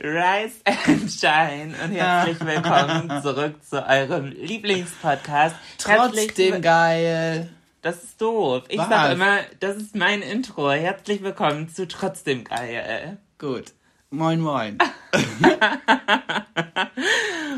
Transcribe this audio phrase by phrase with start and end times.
[0.00, 5.56] Rise and Shine und herzlich willkommen zurück zu eurem Lieblingspodcast.
[5.84, 7.50] Herzlich Trotzdem geil.
[7.82, 8.64] Das ist doof.
[8.68, 8.88] Ich Was?
[8.88, 10.70] sag immer, das ist mein Intro.
[10.70, 13.18] Herzlich willkommen zu Trotzdem geil.
[13.38, 13.72] Gut.
[14.10, 14.78] Moin, moin.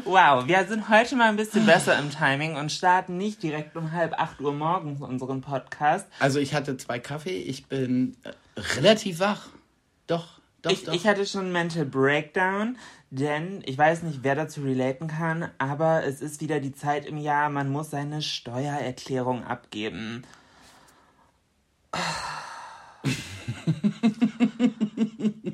[0.04, 3.92] Wow, wir sind heute mal ein bisschen besser im Timing und starten nicht direkt um
[3.92, 6.06] halb acht Uhr morgens unseren Podcast.
[6.18, 8.32] Also ich hatte zwei Kaffee, ich bin äh,
[8.76, 9.48] relativ wach.
[10.06, 10.92] Doch, doch, Ich, doch.
[10.92, 12.78] ich hatte schon einen Mental Breakdown,
[13.10, 17.18] denn ich weiß nicht, wer dazu relaten kann, aber es ist wieder die Zeit im
[17.18, 20.24] Jahr, man muss seine Steuererklärung abgeben.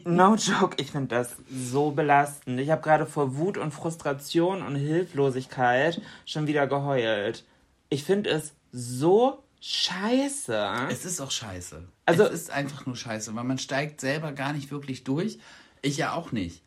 [0.05, 2.61] No joke, ich finde das so belastend.
[2.61, 7.45] Ich habe gerade vor Wut und Frustration und Hilflosigkeit schon wieder geheult.
[7.89, 10.89] Ich finde es so scheiße.
[10.91, 11.83] es ist auch scheiße.
[12.07, 15.39] Also- es ist einfach nur scheiße, weil man steigt selber gar nicht wirklich durch.
[15.83, 16.63] Ich ja auch nicht.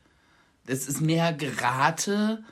[0.67, 2.43] Es ist mehr Gerate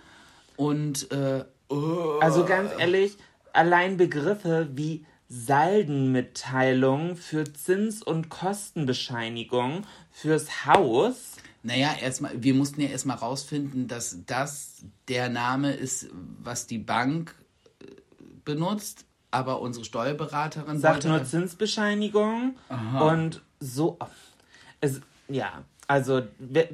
[0.55, 2.19] und äh, oh.
[2.21, 3.17] Also ganz ehrlich,
[3.53, 11.35] allein Begriffe wie Saldenmitteilung für Zins- und Kostenbescheinigung fürs Haus.
[11.61, 16.07] Naja, erstmal, wir mussten ja erstmal rausfinden, dass das der Name ist,
[16.41, 17.35] was die Bank
[17.79, 17.85] äh,
[18.43, 22.55] benutzt, aber unsere Steuerberaterin Sagt nur das- Zinsbescheinigung
[22.99, 23.97] und so.
[24.81, 26.67] Es, ja, also wer,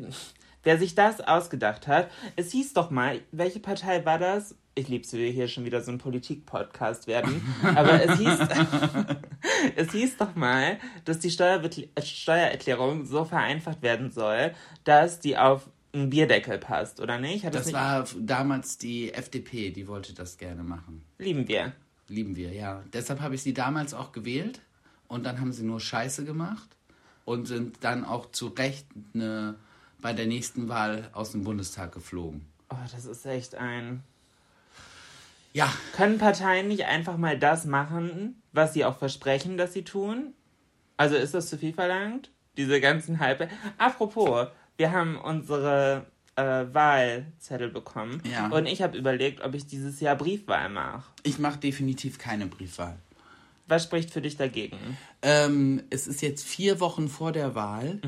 [0.64, 4.56] wer sich das ausgedacht hat, es hieß doch mal, welche Partei war das?
[4.78, 7.42] Ich lieb's, wie wir hier schon wieder so ein Politik-Podcast werden.
[7.76, 8.40] Aber es hieß,
[9.76, 15.38] es hieß doch mal, dass die Steuerbetl- äh, Steuererklärung so vereinfacht werden soll, dass die
[15.38, 17.46] auf einen Bierdeckel passt, oder nicht?
[17.46, 21.06] Hat Das nicht war damals die FDP, die wollte das gerne machen.
[21.20, 21.72] lieben wir.
[22.08, 22.84] Lieben wir, ja.
[22.94, 24.62] Deshalb habe ich sie damals auch gewählt
[25.08, 26.70] und dann haben sie nur Scheiße gemacht
[27.26, 29.56] und sind dann auch zu Recht ne,
[30.02, 32.46] bei der nächsten Wahl aus dem Bundestag geflogen.
[32.70, 34.04] Oh, das ist echt ein.
[35.54, 40.34] Ja, Können Parteien nicht einfach mal das machen, was sie auch versprechen, dass sie tun?
[40.98, 42.30] Also ist das zu viel verlangt?
[42.58, 43.50] Diese ganzen Halbe.
[43.78, 46.06] Apropos, wir haben unsere
[46.36, 48.48] äh, Wahlzettel bekommen Ja.
[48.50, 51.04] und ich habe überlegt, ob ich dieses Jahr Briefwahl mache.
[51.24, 52.98] ich mache definitiv keine Briefwahl.
[53.68, 54.78] Was spricht für dich dagegen?
[55.24, 58.00] Ähm, es ist jetzt vier Wochen vor der Wahl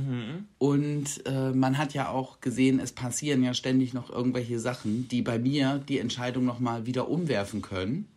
[0.60, 5.24] und äh, man hat ja auch gesehen, es passieren ja ständig noch irgendwelche Sachen, die
[5.24, 8.08] bei mir die Entscheidung nochmal wieder umwerfen können.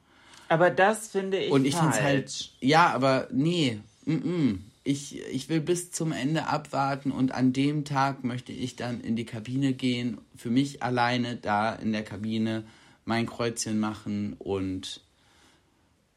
[0.48, 2.02] Aber das finde ich Und ich finde falsch.
[2.02, 4.58] es halt, ja, aber nee, mm -mm.
[4.90, 9.14] Ich, ich will bis zum Ende abwarten und an dem Tag möchte ich dann in
[9.14, 12.64] die Kabine gehen, für mich alleine da in der Kabine
[13.04, 15.00] mein Kreuzchen machen und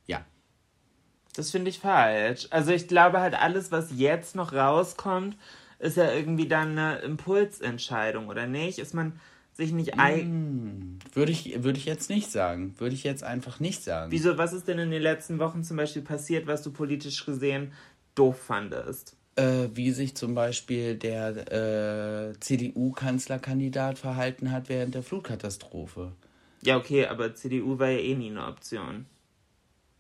[0.08, 0.26] ja.
[1.36, 2.48] Das finde ich falsch.
[2.50, 5.38] Also ich glaube halt alles, was jetzt noch rauskommt,
[5.78, 8.80] ist ja irgendwie dann eine Impulsentscheidung, oder nicht?
[8.80, 9.20] Ist man
[9.54, 10.98] sich nicht eigen.
[11.14, 12.74] Würde ich, würde ich jetzt nicht sagen.
[12.80, 14.12] Würde ich jetzt einfach nicht sagen.
[14.12, 17.72] Wieso, was ist denn in den letzten Wochen zum Beispiel passiert, was du politisch gesehen
[18.16, 19.18] doof fandest?
[19.36, 26.14] Äh, wie sich zum Beispiel der äh, CDU-Kanzlerkandidat verhalten hat während der Flutkatastrophe.
[26.64, 29.06] Ja, okay, aber CDU war ja eh nie eine Option.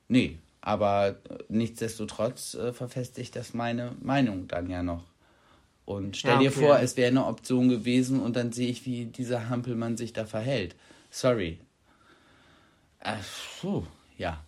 [0.07, 5.03] Nee, aber äh, nichtsdestotrotz äh, verfestigt das meine Meinung dann ja noch.
[5.85, 6.59] Und stell Ja, dir okay.
[6.59, 10.25] vor, es wäre eine Option gewesen und dann sehe ich, wie dieser Hampelmann sich da
[10.25, 10.75] verhält.
[11.11, 11.59] Sorry.
[12.99, 13.17] Äh,
[13.59, 13.83] puh,
[14.17, 14.43] ja.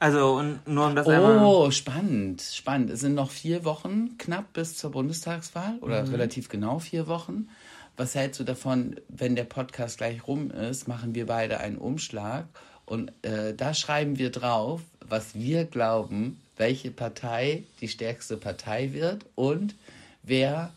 [0.00, 1.44] Also, und nur um das einmal.
[1.44, 2.90] Oh, spannend, spannend.
[2.90, 6.10] Es sind noch vier Wochen knapp bis zur Bundestagswahl oder Mhm.
[6.10, 7.48] relativ genau vier Wochen.
[7.96, 12.46] Was hältst du davon, wenn der Podcast gleich rum ist, machen wir beide einen Umschlag
[12.86, 19.26] und äh, da schreiben wir drauf, was wir glauben, welche Partei die stärkste Partei wird
[19.34, 19.74] und
[20.22, 20.72] wer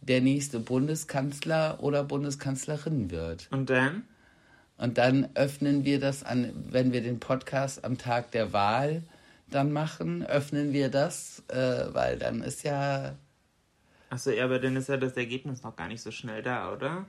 [0.00, 3.48] der nächste Bundeskanzler oder Bundeskanzlerin wird.
[3.50, 4.04] Und dann?
[4.82, 9.04] Und dann öffnen wir das an, wenn wir den Podcast am Tag der Wahl
[9.48, 13.14] dann machen, öffnen wir das, äh, weil dann ist ja.
[14.10, 17.06] Achso, ja, aber dann ist ja das Ergebnis noch gar nicht so schnell da, oder?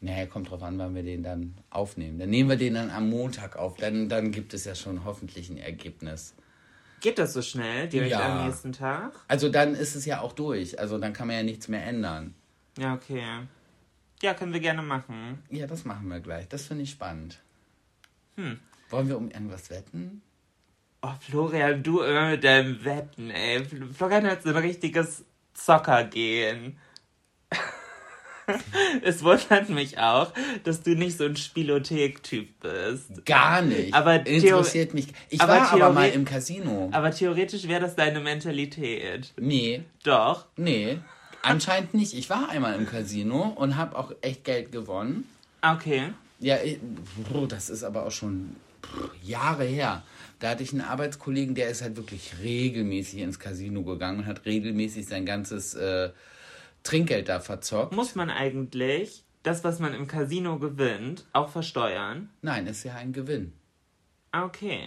[0.00, 2.20] Naja, kommt drauf an, wann wir den dann aufnehmen.
[2.20, 3.76] Dann nehmen wir den dann am Montag auf.
[3.78, 6.36] Dann, dann gibt es ja schon hoffentlich ein Ergebnis.
[7.00, 8.38] Geht das so schnell, direkt Ja.
[8.38, 9.12] am nächsten Tag?
[9.26, 10.78] Also dann ist es ja auch durch.
[10.78, 12.34] Also dann kann man ja nichts mehr ändern.
[12.78, 13.24] Ja, okay.
[14.22, 15.42] Ja, können wir gerne machen.
[15.50, 16.48] Ja, das machen wir gleich.
[16.48, 17.40] Das finde ich spannend.
[18.36, 18.60] Hm.
[18.88, 20.22] Wollen wir um irgendwas wetten?
[21.02, 23.64] Oh, Florian, du immer mit deinem Wetten, ey.
[23.92, 25.24] Florian hat so ein richtiges
[25.54, 26.78] Zockergehen.
[29.02, 30.32] es wundert mich auch,
[30.62, 33.26] dass du nicht so ein Spielothek-Typ bist.
[33.26, 33.92] Gar nicht.
[33.92, 35.08] Aber interessiert mich.
[35.30, 36.88] Ich aber war aber mal im Casino.
[36.92, 39.32] Aber theoretisch wäre das deine Mentalität.
[39.36, 40.46] nee, Doch.
[40.56, 41.00] nee.
[41.42, 42.14] Anscheinend nicht.
[42.14, 45.28] Ich war einmal im Casino und habe auch echt Geld gewonnen.
[45.60, 46.12] Okay.
[46.40, 46.78] Ja, ich-
[47.48, 48.56] das ist aber auch schon
[49.22, 50.02] Jahre her.
[50.40, 54.44] Da hatte ich einen Arbeitskollegen, der ist halt wirklich regelmäßig ins Casino gegangen und hat
[54.44, 56.10] regelmäßig sein ganzes äh,
[56.82, 57.92] Trinkgeld da verzockt.
[57.94, 62.28] Muss man eigentlich das, was man im Casino gewinnt, auch versteuern?
[62.42, 63.52] Nein, ist ja ein Gewinn.
[64.32, 64.80] Okay.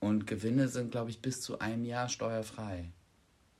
[0.00, 2.86] Und Gewinne sind, glaube ich, bis zu einem Jahr steuerfrei.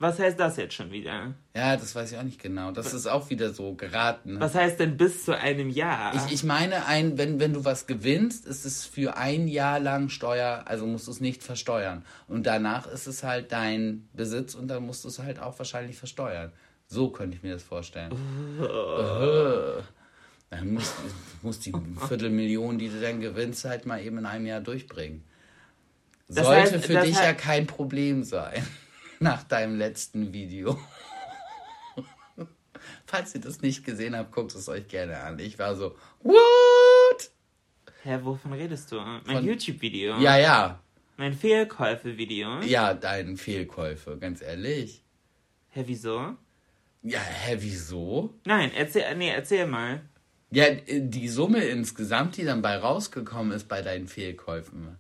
[0.03, 1.33] Was heißt das jetzt schon wieder?
[1.55, 2.73] Ja, das weiß ich auch nicht genau.
[2.73, 4.35] Das ist auch wieder so geraten.
[4.35, 4.41] ne?
[4.41, 6.13] Was heißt denn bis zu einem Jahr?
[6.15, 10.09] Ich, ich meine, ein, wenn, wenn du was gewinnst, ist es für ein Jahr lang
[10.09, 12.05] Steuer, also musst du es nicht versteuern.
[12.27, 15.97] Und danach ist es halt dein Besitz und dann musst du es halt auch wahrscheinlich
[15.97, 16.51] versteuern.
[16.89, 18.11] So könnte ich mir das vorstellen.
[18.61, 19.83] Äh.
[20.51, 21.73] Dann musst du musst die
[22.09, 25.23] Viertelmillion, die du dann gewinnst, halt mal eben in einem Jahr durchbringen.
[26.29, 28.67] Das Sollte heißt- für dich heißt- ja kein Problem sein.
[29.23, 30.77] Nach deinem letzten Video.
[33.07, 35.39] Falls ihr das nicht gesehen habt, guckt es euch gerne an.
[35.39, 37.31] Ich war so, what?
[38.03, 39.01] Hä, wovon redest du?
[39.25, 40.19] Mein YouTube-Video?
[40.19, 40.81] Ja, ja.
[41.17, 42.63] Mein Fehlkäufe-Video?
[42.63, 45.05] Ja, deine Fehlkäufe, ganz ehrlich.
[45.71, 46.35] Hä, wieso?
[47.05, 48.35] Ja, hä, wieso?
[48.45, 50.01] Nein, erzähl, nee, erzähl mal.
[50.51, 54.99] Ja, die Summe insgesamt, die dann bei rausgekommen ist bei deinen Fehlkäufen.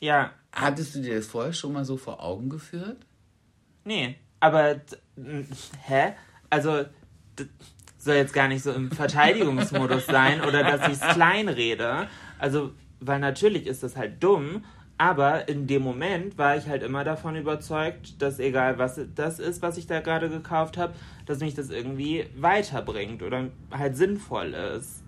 [0.00, 2.96] Ja, Hattest du dir das vorher schon mal so vor Augen geführt?
[3.84, 4.76] nee, aber,
[5.86, 6.12] hä?
[6.50, 6.84] Also,
[7.38, 7.46] d-
[7.98, 12.08] soll jetzt gar nicht so im Verteidigungsmodus sein oder dass ich es kleinrede.
[12.38, 14.64] Also, weil natürlich ist das halt dumm,
[14.98, 19.60] aber in dem Moment war ich halt immer davon überzeugt, dass egal was das ist,
[19.62, 20.94] was ich da gerade gekauft habe,
[21.26, 25.02] dass mich das irgendwie weiterbringt oder halt sinnvoll ist.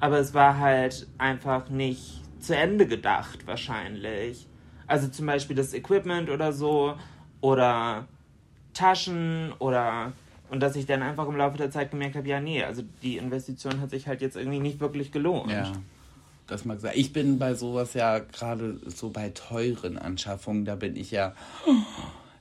[0.00, 4.46] Aber es war halt einfach nicht zu Ende gedacht, wahrscheinlich.
[4.86, 6.94] Also zum Beispiel das Equipment oder so
[7.40, 8.06] oder
[8.74, 10.12] Taschen oder
[10.50, 13.18] und dass ich dann einfach im Laufe der Zeit gemerkt habe, ja, nee, also die
[13.18, 15.50] Investition hat sich halt jetzt irgendwie nicht wirklich gelohnt.
[15.50, 15.72] Ja,
[16.46, 16.92] das mag sein.
[16.94, 21.34] Ich bin bei sowas ja gerade so bei teuren Anschaffungen, da bin ich ja.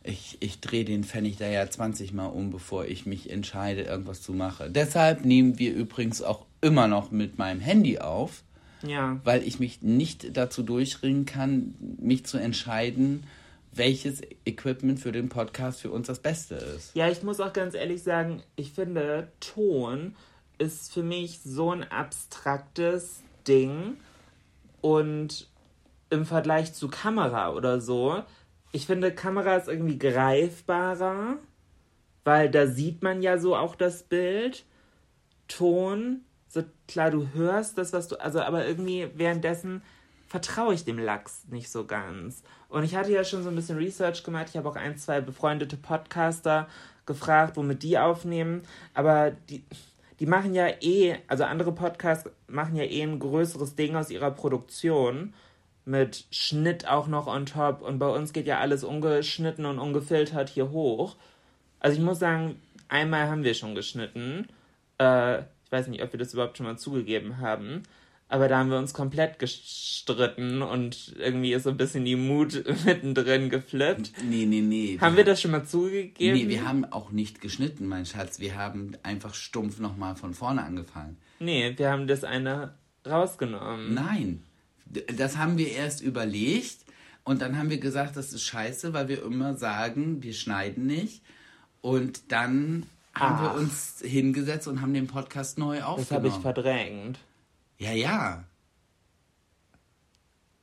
[0.04, 4.22] Ich, ich drehe den Pfennig da ja 20 Mal um, bevor ich mich entscheide, irgendwas
[4.22, 4.72] zu machen.
[4.72, 8.44] Deshalb nehmen wir übrigens auch immer noch mit meinem Handy auf,
[8.84, 9.20] Ja.
[9.24, 13.24] weil ich mich nicht dazu durchringen kann, mich zu entscheiden,
[13.74, 16.96] welches Equipment für den Podcast für uns das Beste ist.
[16.96, 20.16] Ja, ich muss auch ganz ehrlich sagen, ich finde, Ton
[20.58, 23.98] ist für mich so ein abstraktes Ding
[24.82, 25.48] und
[26.10, 28.24] im Vergleich zu Kamera oder so,
[28.72, 31.38] ich finde, Kamera ist irgendwie greifbarer,
[32.24, 34.66] weil da sieht man ja so auch das Bild.
[35.48, 39.82] Ton, so klar, du hörst das, was du, also aber irgendwie währenddessen
[40.28, 42.44] vertraue ich dem Lachs nicht so ganz.
[42.70, 44.48] Und ich hatte ja schon so ein bisschen Research gemacht.
[44.50, 46.68] Ich habe auch ein, zwei befreundete Podcaster
[47.06, 48.64] gefragt, womit die aufnehmen.
[48.94, 49.64] Aber die,
[50.20, 54.32] die machen ja eh, also andere Podcasts machen ja eh ein größeres Ding aus ihrer
[54.32, 55.34] Produktion.
[55.86, 57.82] Mit Schnitt auch noch on top.
[57.82, 61.16] Und bei uns geht ja alles ungeschnitten und ungefiltert hier hoch.
[61.80, 64.48] Also ich muss sagen, einmal haben wir schon geschnitten.
[64.98, 67.84] Äh, ich weiß nicht, ob wir das überhaupt schon mal zugegeben haben.
[68.30, 72.64] Aber da haben wir uns komplett gestritten und irgendwie ist so ein bisschen die Mut
[72.86, 74.14] mittendrin geflippt.
[74.24, 74.98] Nee, nee, nee.
[75.02, 76.38] Haben wir das schon mal zugegeben?
[76.38, 78.40] Nee, wir haben auch nicht geschnitten, mein Schatz.
[78.40, 81.18] Wir haben einfach stumpf nochmal von vorne angefangen.
[81.40, 83.94] Nee, wir haben das eine rausgenommen.
[83.94, 84.44] Nein,
[85.18, 86.78] das haben wir erst überlegt
[87.26, 91.24] und dann haben wir gesagt, das ist scheiße, weil wir immer sagen, wir schneiden nicht.
[91.82, 92.86] Und dann
[93.20, 93.56] haben wir Ach.
[93.58, 96.26] uns hingesetzt und haben den Podcast neu das habe aufgenommen.
[96.28, 97.20] ich verdrängt.
[97.78, 98.44] ja, ja.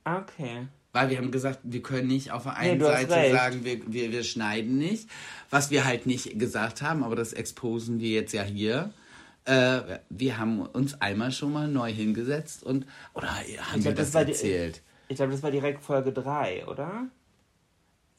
[0.03, 0.67] Okay.
[0.93, 4.11] Weil wir haben gesagt, wir können nicht auf der einen Nee, Seite sagen, wir, wir,
[4.11, 5.09] wir schneiden nicht.
[5.49, 8.93] Was wir halt nicht gesagt haben, aber das exposen wir jetzt ja hier.
[9.45, 13.95] Äh, wir haben uns einmal schon mal neu hingesetzt und, oder haben Ich wir glaub,
[13.95, 14.81] das, das war die- erzählt?
[15.07, 17.07] Ich glaube, das war direkt Folge 3, oder?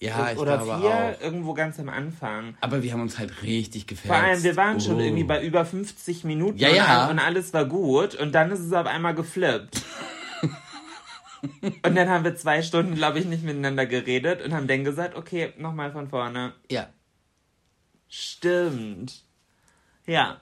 [0.00, 1.20] Ja, ich oder glaube 4, auch.
[1.22, 2.56] irgendwo ganz am Anfang.
[2.60, 4.14] Aber wir haben uns halt richtig gefällt.
[4.14, 5.00] Vor allem, wir waren schon Oh.
[5.00, 7.10] irgendwie bei über 50 Minuten Ja, und, ja.
[7.10, 9.82] und alles war gut und dann ist es auf einmal geflippt.
[11.82, 15.16] und dann haben wir zwei Stunden, glaube ich, nicht miteinander geredet und haben dann gesagt,
[15.16, 16.52] okay, nochmal von vorne.
[16.70, 16.88] Ja.
[18.08, 19.22] Stimmt.
[20.06, 20.40] Ja.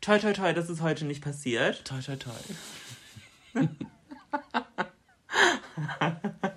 [0.00, 1.84] Toi, toi, toi, das ist heute nicht passiert.
[1.84, 2.32] Toi, toi, toi.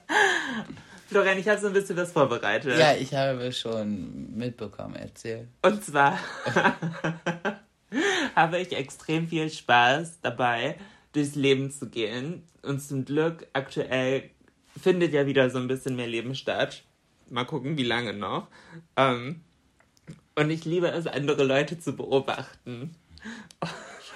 [1.16, 2.78] Florian, ich habe so ein bisschen was vorbereitet.
[2.78, 5.48] Ja, ich habe schon mitbekommen, erzähl.
[5.62, 6.20] Und zwar
[8.36, 10.76] habe ich extrem viel Spaß dabei,
[11.14, 12.44] durchs Leben zu gehen.
[12.64, 14.30] Und zum Glück aktuell
[14.78, 16.84] findet ja wieder so ein bisschen mehr Leben statt.
[17.30, 18.50] Mal gucken, wie lange noch.
[18.98, 19.40] Ähm,
[20.36, 22.94] und ich liebe es, andere Leute zu beobachten.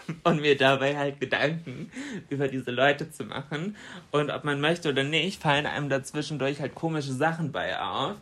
[0.24, 1.92] Und mir dabei halt Gedanken
[2.30, 3.76] über diese Leute zu machen.
[4.12, 8.16] Und ob man möchte oder nicht, fallen einem dazwischendurch halt komische Sachen bei auf.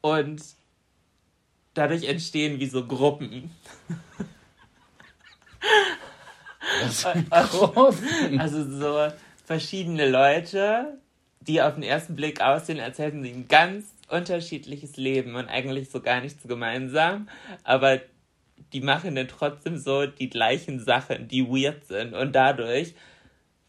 [0.00, 0.42] Und
[1.74, 3.50] dadurch entstehen wie so Gruppen.
[8.38, 9.08] Also so
[9.44, 10.98] verschiedene Leute,
[11.40, 15.90] die auf den ersten Blick aussehen, als hätten sie ein ganz unterschiedliches Leben und eigentlich
[15.90, 17.28] so gar nichts gemeinsam,
[17.64, 18.00] aber
[18.72, 22.94] die machen dann trotzdem so die gleichen Sachen, die weird sind und dadurch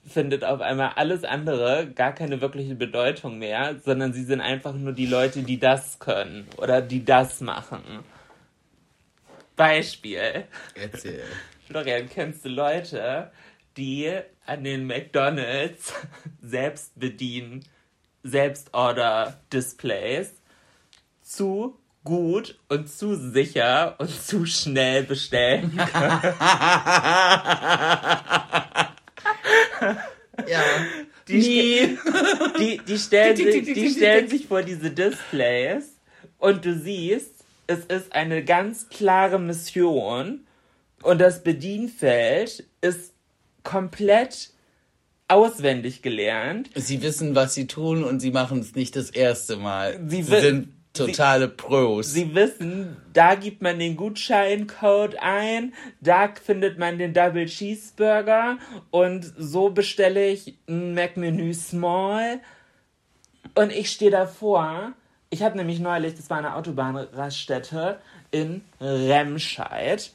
[0.08, 4.94] findet auf einmal alles andere gar keine wirkliche Bedeutung mehr, sondern sie sind einfach nur
[4.94, 7.82] die Leute, die das können oder die das machen.
[9.56, 10.46] Beispiel.
[10.76, 11.24] Erzähl.
[11.68, 13.32] Florian, kennst du Leute,
[13.76, 14.12] die
[14.46, 15.94] an den McDonalds
[16.42, 17.66] selbst bedienen,
[18.24, 20.34] Selbstorder-Displays
[21.22, 21.78] zu
[22.08, 26.22] gut und zu sicher und zu schnell bestellen können?
[30.48, 30.64] Ja.
[31.28, 31.98] Die, ste-
[32.58, 35.98] die, die, stellen, sich, die stellen sich vor diese Displays
[36.38, 37.32] und du siehst,
[37.68, 40.46] es ist eine ganz klare Mission
[41.04, 43.14] und das Bedienfeld ist
[43.64, 44.52] komplett
[45.28, 46.70] auswendig gelernt.
[46.76, 50.00] Sie wissen, was sie tun und sie machen es nicht das erste Mal.
[50.08, 52.12] Sie Sie, sind totale Pros.
[52.12, 58.58] Sie wissen, da gibt man den Gutscheincode ein, da findet man den Double Cheeseburger
[58.92, 62.40] und so bestelle ich ein McMenü Small.
[63.56, 64.94] Und ich stehe davor.
[65.30, 68.00] Ich habe nämlich neulich, das war eine Autobahnraststätte
[68.32, 70.12] in Remscheid.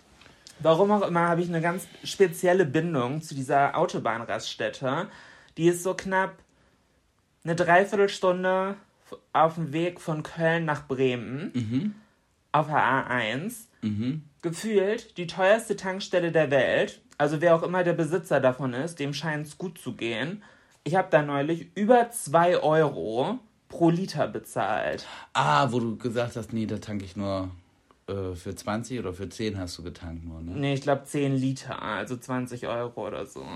[0.60, 5.08] Warum auch immer habe ich eine ganz spezielle Bindung zu dieser Autobahnraststätte.
[5.56, 6.34] Die ist so knapp
[7.44, 8.76] eine Dreiviertelstunde
[9.32, 11.94] auf dem Weg von Köln nach Bremen
[12.52, 13.66] auf der A1.
[14.42, 17.00] Gefühlt die teuerste Tankstelle der Welt.
[17.18, 20.42] Also wer auch immer der Besitzer davon ist, dem scheint es gut zu gehen.
[20.84, 23.38] Ich habe da neulich über 2 Euro
[23.68, 25.06] pro Liter bezahlt.
[25.32, 27.50] ah, wo du gesagt hast, nee, da tanke ich nur
[28.08, 30.52] äh, für 20 oder für 10 hast du getankt nur, ne?
[30.56, 33.44] Nee, ich glaube 10 Liter, also 20 Euro oder so.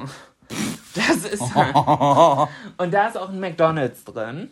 [0.95, 1.75] Das ist halt.
[2.79, 4.49] Und da ist auch ein McDonalds drin.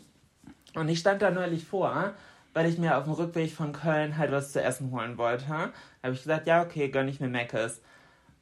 [0.75, 2.15] Und ich stand da neulich vor,
[2.53, 5.47] weil ich mir auf dem Rückweg von Köln halt was zu essen holen wollte.
[5.47, 7.81] Da habe ich gesagt, ja, okay, gönn ich mir Mc's.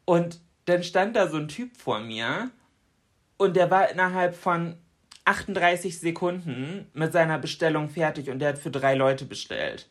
[0.04, 2.50] Und dann stand da so ein Typ vor mir
[3.36, 4.76] und der war innerhalb von
[5.24, 9.88] 38 Sekunden mit seiner Bestellung fertig und der hat für drei Leute bestellt.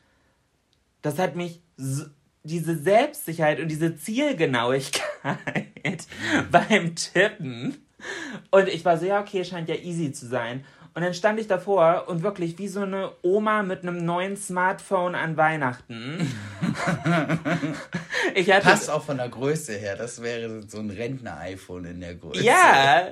[1.01, 2.05] Das hat mich so,
[2.43, 5.07] diese Selbstsicherheit und diese Zielgenauigkeit
[6.51, 7.85] beim Tippen.
[8.49, 10.65] Und ich war so, ja, okay, scheint ja easy zu sein.
[10.93, 15.15] Und dann stand ich davor und wirklich wie so eine Oma mit einem neuen Smartphone
[15.15, 16.29] an Weihnachten.
[18.35, 19.95] ich hatte Passt auch von der Größe her.
[19.95, 22.43] Das wäre so ein Rentner-iPhone in der Größe.
[22.43, 23.07] Ja!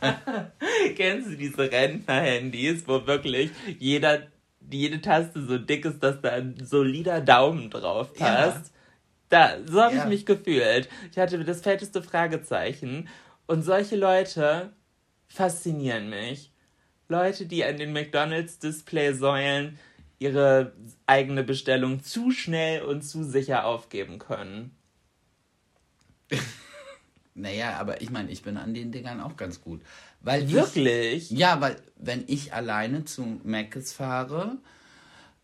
[0.96, 4.20] Kennst du diese Rentner-Handys, wo wirklich jeder,
[4.70, 8.72] jede Taste so dick ist, dass da ein solider Daumen drauf passt?
[9.30, 10.02] Da, so habe Ja.
[10.02, 10.88] ich mich gefühlt.
[11.10, 13.08] Ich hatte das fetteste Fragezeichen.
[13.46, 14.70] Und solche Leute
[15.30, 16.52] faszinieren mich.
[17.08, 19.78] Leute, die an den McDonalds-Display-Säulen
[20.18, 20.74] ihre
[21.06, 24.76] eigene Bestellung zu schnell und zu sicher aufgeben können.
[27.32, 29.80] Naja, aber ich meine, ich bin an den Dingern auch ganz gut.
[30.20, 31.30] Weil ich, Wirklich?
[31.30, 34.58] Ja, weil wenn ich alleine zu Mc's fahre,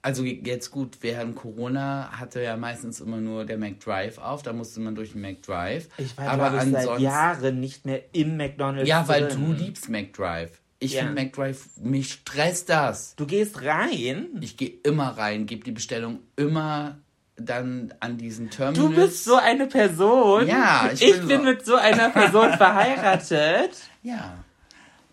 [0.06, 4.78] also jetzt gut, während Corona hatte ja meistens immer nur der McDrive auf, da musste
[4.80, 5.88] man durch den McDrive.
[5.98, 9.46] Ich war, aber ich, seit Jahren nicht mehr im McDonalds Ja, weil drin.
[9.56, 10.50] du liebst McDrive.
[10.78, 11.00] Ich Ja.
[11.04, 13.16] finde McDrive, mich stresst das.
[13.16, 14.26] Du gehst rein?
[14.40, 16.98] Ich gehe immer rein, gebe die Bestellung immer
[17.36, 18.78] dann an diesen Terminals.
[18.78, 20.46] Du bist so eine Person.
[20.46, 23.70] Ja, ich ich, bin bin, so- mit so einer Person verheiratet.
[24.02, 24.34] Ja.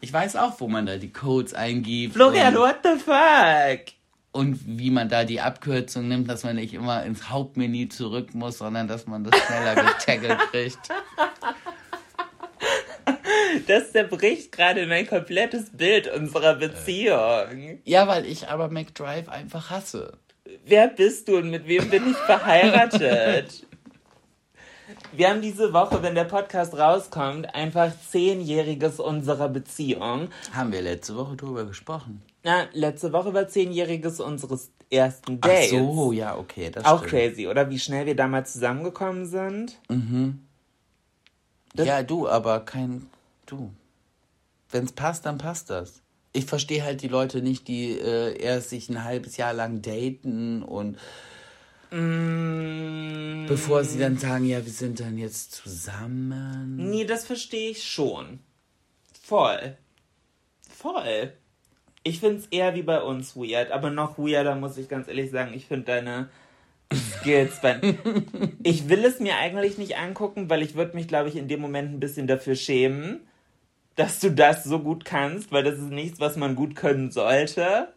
[0.02, 2.14] Ich weiß auch, wo man da die Codes eingibt.
[2.14, 3.94] Florian, what the fuck?
[4.34, 8.58] Und wie man da die Abkürzung nimmt, dass man nicht immer ins Hauptmenü zurück muss,
[8.58, 10.90] sondern dass man das schneller getaggelt kriegt.
[13.68, 17.80] Das zerbricht gerade mein komplettes Bild unserer Beziehung.
[17.86, 20.18] Ja, weil ich aber McDrive einfach hasse.
[20.66, 23.66] Wer bist du und mit wem bin ich verheiratet?
[25.12, 30.30] Wir haben diese Woche, wenn der Podcast rauskommt, einfach zehnjähriges unserer Beziehung.
[30.54, 32.24] Haben wir letzte Woche drüber gesprochen.
[32.44, 35.70] Na, letzte Woche war zehnjähriges unseres ersten Ach Dates.
[35.70, 36.70] so, ja, okay.
[36.70, 37.12] Das Auch stimmt.
[37.12, 37.70] crazy, oder?
[37.70, 39.80] Wie schnell wir damals zusammengekommen sind.
[41.76, 43.08] Das- Ja, du, aber kein.
[43.46, 43.72] Du.
[44.70, 46.02] Wenn's passt, dann passt das.
[46.34, 50.64] Ich verstehe halt die Leute nicht, die äh, erst sich ein halbes Jahr lang daten
[50.64, 50.98] und
[51.92, 56.90] Mm, bevor sie dann sagen, ja, wir sind dann jetzt zusammen.
[56.90, 58.40] Nee, das verstehe ich schon.
[59.22, 59.78] Voll.
[60.76, 61.34] Voll.
[62.04, 65.32] Ich finde es eher wie bei uns weird, aber noch weirder muss ich ganz ehrlich
[65.32, 65.54] sagen.
[65.54, 66.30] Ich finde deine
[66.94, 67.60] Skills.
[67.62, 67.80] Bei
[68.64, 71.62] ich will es mir eigentlich nicht angucken, weil ich würde mich, glaube ich, in dem
[71.62, 73.22] Moment ein bisschen dafür schämen,
[73.96, 77.94] dass du das so gut kannst, weil das ist nichts, was man gut können sollte.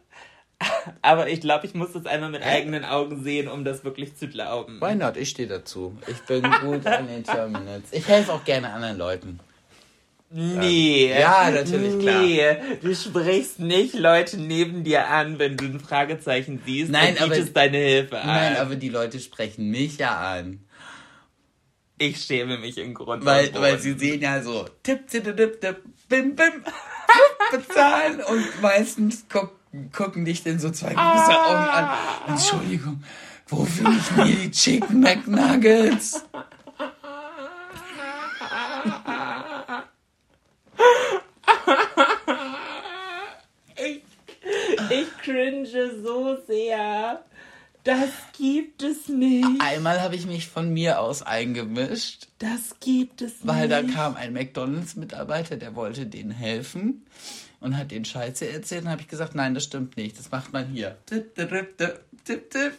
[1.01, 4.27] Aber ich glaube, ich muss das einmal mit eigenen Augen sehen, um das wirklich zu
[4.27, 4.81] glauben.
[4.81, 5.17] Why not?
[5.17, 5.97] Ich stehe dazu.
[6.07, 7.89] Ich bin gut an den Terminals.
[7.91, 9.39] Ich helfe auch gerne anderen Leuten.
[10.29, 11.09] Nee.
[11.17, 12.21] Ja, natürlich, klar.
[12.21, 17.21] Nee, du sprichst nicht Leute neben dir an, wenn du ein Fragezeichen siehst Nein, und
[17.21, 18.27] aber- bietest deine Hilfe an.
[18.27, 20.59] Nein, aber die Leute sprechen mich ja an.
[21.97, 23.23] ich schäme mich im Grund.
[23.25, 25.77] Weil, weil sie sehen ja so, tipp, tipp, tipp, tipp,
[26.09, 26.51] bim, bim,
[27.51, 29.53] bezahlen und meistens guck,
[29.93, 30.99] gucken dich dann so zwei große
[31.45, 31.89] Augen an.
[32.27, 33.01] Entschuldigung,
[33.47, 36.25] wo finde ich mir die Chicken McNuggets?
[44.89, 45.67] Ich cringe
[46.03, 47.23] so sehr.
[47.83, 49.47] Das gibt es nicht.
[49.61, 53.95] Einmal habe ich mich von mir aus eingemischt, Das gibt es weil da nicht.
[53.95, 57.05] kam ein McDonalds-Mitarbeiter, der wollte denen helfen
[57.61, 58.83] und hat den Scheiße erzählt.
[58.83, 60.97] Und habe ich gesagt, nein, das stimmt nicht, das macht man hier.
[61.05, 62.73] Tipp, tipp, tipp, tipp, tipp.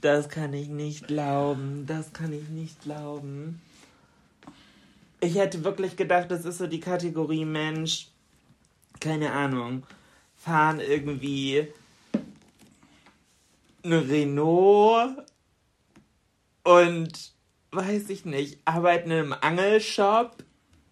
[0.00, 1.84] Das kann ich nicht glauben.
[1.86, 3.60] Das kann ich nicht glauben.
[5.24, 8.08] Ich hätte wirklich gedacht, das ist so die Kategorie Mensch.
[8.98, 9.86] Keine Ahnung.
[10.34, 11.68] Fahren irgendwie
[13.84, 15.24] eine Renault
[16.64, 17.32] und
[17.70, 20.42] weiß ich nicht, arbeiten im Angelshop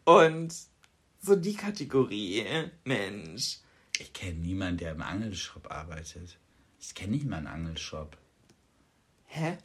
[0.04, 0.54] und
[1.20, 2.44] so die Kategorie
[2.84, 3.58] Mensch.
[3.98, 6.38] Ich kenne niemanden, der im Angelshop arbeitet.
[6.78, 8.16] Ich kenne nicht mal einen Angelshop.
[9.26, 9.58] Hä?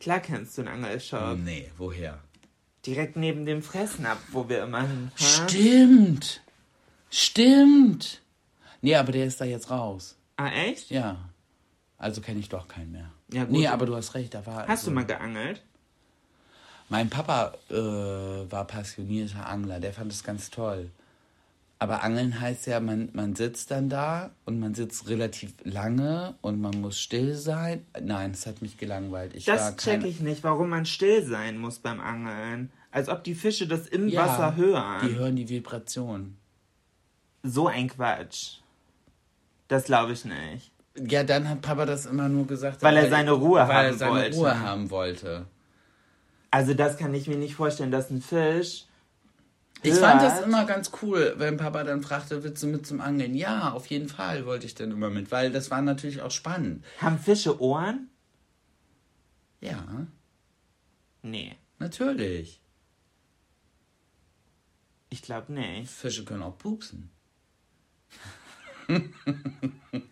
[0.00, 1.38] Klar kennst du einen Angelshop.
[1.38, 2.22] Nee, woher?
[2.86, 5.48] Direkt neben dem Fressnapf, wo wir immer hinfahren.
[5.48, 6.42] Stimmt.
[7.10, 8.20] Stimmt.
[8.80, 10.16] Nee, aber der ist da jetzt raus.
[10.36, 10.90] Ah, echt?
[10.90, 11.28] Ja.
[11.98, 13.10] Also kenne ich doch keinen mehr.
[13.32, 13.52] Ja, gut.
[13.52, 14.62] Nee, aber du hast recht, da war.
[14.62, 15.62] Hast also, du mal geangelt?
[16.88, 20.90] Mein Papa äh, war passionierter Angler, der fand es ganz toll.
[21.82, 26.60] Aber Angeln heißt ja, man, man sitzt dann da und man sitzt relativ lange und
[26.60, 27.84] man muss still sein.
[28.00, 29.34] Nein, es hat mich gelangweilt.
[29.34, 32.70] Ich Das check ich nicht, warum man still sein muss beim Angeln.
[32.92, 35.08] Als ob die Fische das im Ja, Wasser hören.
[35.08, 36.36] Die hören die Vibration.
[37.42, 38.58] So ein Quatsch.
[39.66, 40.70] Das glaube ich nicht.
[40.96, 43.94] Ja, dann hat Papa das immer nur gesagt, Weil er seine Ruhe weil haben er
[43.94, 44.36] seine wollte.
[44.36, 45.46] Ruhe haben wollte.
[46.52, 48.84] Also das kann ich mir nicht vorstellen, dass ein Fisch.
[49.84, 53.34] Ich fand das immer ganz cool, wenn Papa dann fragte, willst du mit zum Angeln?
[53.34, 56.84] Ja, auf jeden Fall wollte ich dann immer mit, weil das war natürlich auch spannend.
[56.98, 58.08] Haben Fische Ohren?
[59.60, 60.06] Ja,
[61.24, 62.60] Nee, natürlich.
[65.08, 65.90] ich glaube nicht.
[65.90, 67.10] Fische können auch pupsen.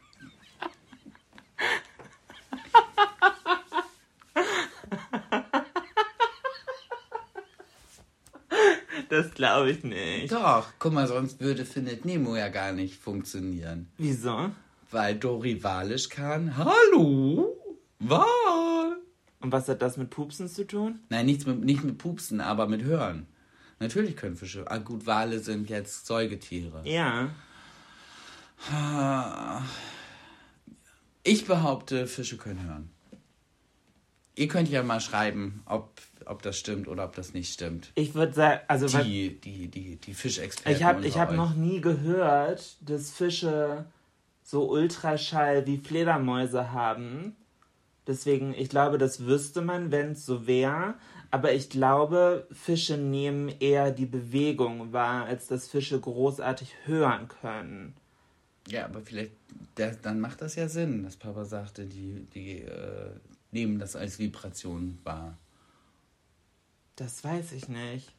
[9.10, 10.32] Das glaube ich nicht.
[10.32, 13.90] Doch, guck mal, sonst würde Findet Nemo ja gar nicht funktionieren.
[13.98, 14.50] Wieso?
[14.92, 16.56] Weil Dori Walisch kann.
[16.56, 17.56] Hallo?
[17.98, 18.96] Wal?
[19.40, 21.00] Und was hat das mit Pupsen zu tun?
[21.08, 23.26] Nein, nichts mit, nicht mit Pupsen, aber mit Hören.
[23.80, 24.70] Natürlich können Fische.
[24.70, 26.82] Ah, gut, Wale sind jetzt Säugetiere.
[26.84, 27.30] Ja.
[31.24, 32.90] Ich behaupte, Fische können hören.
[34.36, 35.90] Ihr könnt ja mal schreiben, ob,
[36.24, 37.90] ob das stimmt oder ob das nicht stimmt.
[37.94, 40.76] Ich würde sagen, also was- Die, die, die, die Fischexperten.
[40.76, 41.36] ich habe ich hab euch.
[41.36, 43.84] noch nie gehört, dass Fische
[44.42, 47.36] so Ultraschall wie Fledermäuse haben.
[48.06, 50.94] Deswegen, ich glaube, das wüsste man, wenn es so wäre.
[51.32, 57.94] Aber ich glaube, Fische nehmen eher die Bewegung wahr, als dass Fische großartig hören können.
[58.68, 59.32] Ja, aber vielleicht,
[59.76, 63.10] der, dann macht das ja Sinn, dass Papa sagte, die, die äh,
[63.52, 65.38] nehmen das als Vibration wahr.
[66.96, 68.12] Das weiß ich nicht.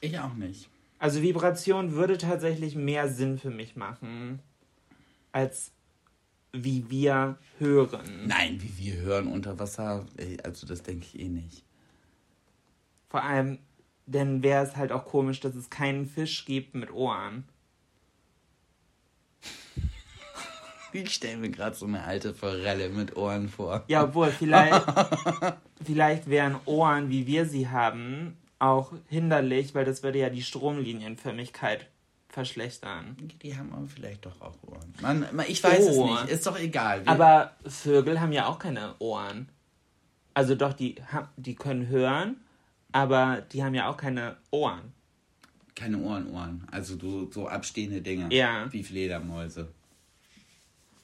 [0.00, 0.68] Ich auch nicht.
[0.98, 4.40] Also Vibration würde tatsächlich mehr Sinn für mich machen,
[5.32, 5.72] als
[6.52, 8.26] wie wir hören.
[8.26, 10.06] Nein, wie wir hören unter Wasser,
[10.44, 11.64] also das denke ich eh nicht.
[13.08, 13.58] Vor allem,
[14.06, 17.44] denn wäre es halt auch komisch, dass es keinen Fisch gibt mit Ohren.
[20.92, 23.84] Ich stelle mir gerade so eine alte Forelle mit Ohren vor.
[23.88, 24.84] Ja, obwohl, vielleicht,
[25.84, 31.88] vielleicht wären Ohren, wie wir sie haben, auch hinderlich, weil das würde ja die Stromlinienförmigkeit
[32.28, 33.16] verschlechtern.
[33.42, 34.94] Die haben aber vielleicht doch auch Ohren.
[35.00, 36.06] Man, ich weiß Oh.
[36.14, 37.02] es nicht, ist doch egal.
[37.06, 39.48] Aber Vögel haben ja auch keine Ohren.
[40.34, 40.94] Also doch, die,
[41.36, 42.36] die können hören,
[42.92, 44.92] aber die haben ja auch keine Ohren.
[45.74, 46.66] Keine Ohren, Ohren.
[46.70, 48.32] Also du, so abstehende Dinge.
[48.34, 48.72] Ja.
[48.72, 49.68] Wie Fledermäuse.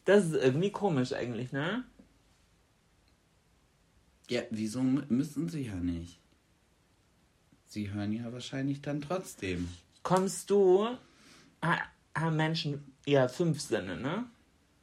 [0.09, 1.85] Das ist irgendwie komisch eigentlich, ne?
[4.31, 6.19] Ja, wieso mü- müssen sie ja nicht?
[7.67, 9.69] Sie hören ja wahrscheinlich dann trotzdem.
[10.03, 10.87] Kommst du,
[11.63, 11.83] ha-
[12.15, 14.25] haben Menschen ja fünf Sinne, ne?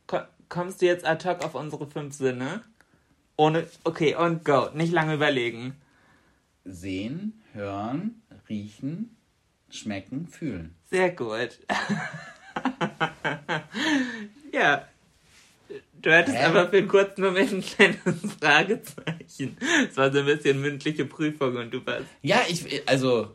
[0.06, 2.62] Ko kommst du jetzt ad hoc auf unsere fünf Sinne?
[3.36, 4.70] Ohne, okay, und go.
[4.76, 5.76] Nicht lange überlegen.
[6.66, 9.18] Sehen, hören, riechen,
[9.72, 10.76] schmecken, fühlen.
[10.92, 11.58] Sehr gut.
[14.54, 14.88] ja.
[16.06, 16.44] Du hattest Hä?
[16.44, 19.58] aber für einen kurzen Moment ein kleines Fragezeichen.
[19.90, 22.06] Es war so ein bisschen mündliche Prüfung und du warst.
[22.22, 23.32] Ja, ich, also,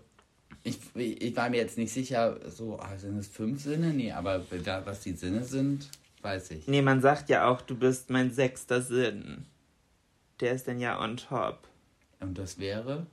[0.63, 3.89] ich, ich war mir jetzt nicht sicher, so, ah, sind es fünf Sinne?
[3.89, 5.91] Nee, aber da, was die Sinne sind,
[6.23, 6.69] weiß ich.
[6.69, 9.47] Nee, man sagt ja auch, du bist mein sechster Sinn.
[10.39, 11.67] Der ist dann ja on top.
[12.21, 13.09] Und das wäre?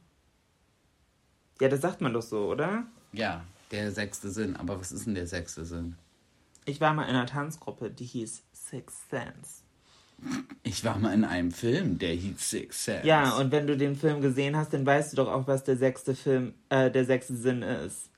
[1.59, 2.85] Ja, das sagt man doch so, oder?
[3.11, 4.55] Ja, der sechste Sinn.
[4.55, 5.95] Aber was ist denn der sechste Sinn?
[6.65, 9.63] Ich war mal in einer Tanzgruppe, die hieß Six Sense.
[10.63, 13.05] Ich war mal in einem Film, der hieß Six Sense.
[13.07, 15.77] Ja, und wenn du den Film gesehen hast, dann weißt du doch auch, was der
[15.77, 18.09] sechste Film, äh, der sechste Sinn ist.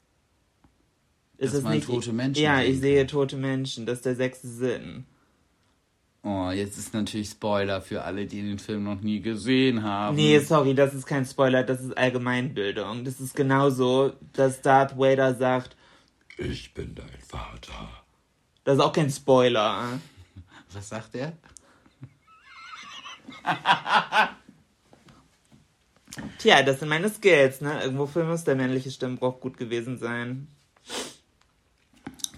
[1.37, 1.87] Ist Dass es man nicht?
[1.87, 3.85] tote Menschen Ja, ich sehe tote Menschen.
[3.85, 5.05] Das ist der sechste Sinn.
[6.21, 10.17] Oh, jetzt ist natürlich Spoiler für alle, die den Film noch nie gesehen haben.
[10.17, 13.05] Nee, sorry, das ist kein Spoiler, das ist Allgemeinbildung.
[13.05, 15.77] Das ist genauso, dass Darth Vader sagt,
[16.37, 17.89] Ich bin dein Vater.
[18.65, 19.99] das ist auch kein Spoiler.
[20.73, 21.33] Was sagt er?
[26.37, 27.81] Tja, das sind meine Skills, ne?
[27.83, 30.47] Irgendwofür muss der männliche Stimmbruch gut gewesen sein.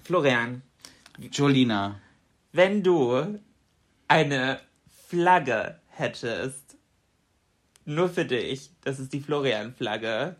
[0.04, 0.62] Florian,
[1.30, 2.00] Jolina.
[2.52, 3.38] wenn du
[4.08, 4.60] eine
[5.08, 6.76] Flagge hättest,
[7.84, 10.36] nur für dich, das ist die Florian-Flagge,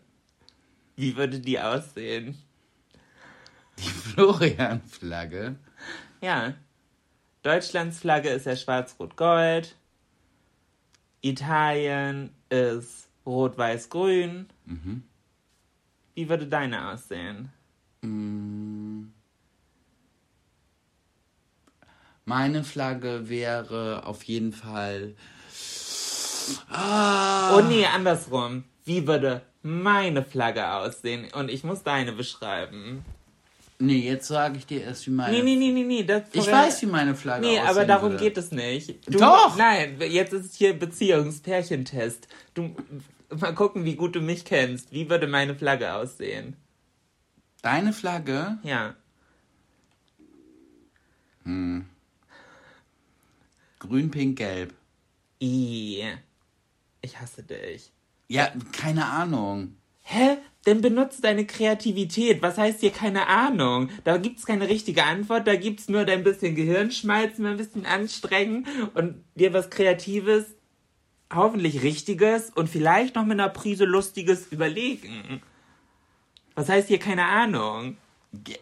[0.95, 2.37] wie würde die aussehen?
[3.79, 5.55] Die Florian-Flagge.
[6.21, 6.53] Ja.
[7.43, 9.75] Deutschlands Flagge ist ja schwarz-rot-gold.
[11.21, 14.49] Italien ist rot-weiß-grün.
[16.15, 17.51] Wie würde deine aussehen?
[22.25, 25.15] Meine Flagge wäre auf jeden Fall.
[26.69, 28.63] Oh nee, andersrum.
[28.85, 31.29] Wie würde meine Flagge aussehen?
[31.33, 33.03] Und ich muss deine beschreiben.
[33.79, 35.33] Nee, jetzt sage ich dir erst, wie meine.
[35.37, 36.03] Nee, nee, nee, nee, nee.
[36.03, 38.23] Das Ich weiß, wie meine Flagge Nee, aussehen aber darum würde.
[38.23, 39.07] geht es nicht.
[39.07, 39.57] Du, Doch!
[39.57, 42.27] Nein, jetzt ist es hier Beziehungspärchentest.
[42.53, 42.75] Du,
[43.39, 44.91] mal gucken, wie gut du mich kennst.
[44.91, 46.55] Wie würde meine Flagge aussehen?
[47.61, 48.57] Deine Flagge?
[48.63, 48.95] Ja.
[53.79, 54.73] Grün, pink, gelb.
[55.41, 56.03] I.
[57.01, 57.91] Ich hasse dich.
[58.29, 59.75] Ja, keine Ahnung.
[60.03, 60.37] Hä?
[60.65, 62.41] Dann benutzt deine Kreativität.
[62.41, 63.89] Was heißt hier keine Ahnung?
[64.05, 69.15] Da gibt's keine richtige Antwort, da gibt's nur dein bisschen Gehirnschmalzen, ein bisschen anstrengen und
[69.35, 70.45] dir was Kreatives,
[71.33, 75.41] hoffentlich Richtiges und vielleicht noch mit einer Prise Lustiges überlegen.
[76.55, 77.97] Was heißt hier keine Ahnung?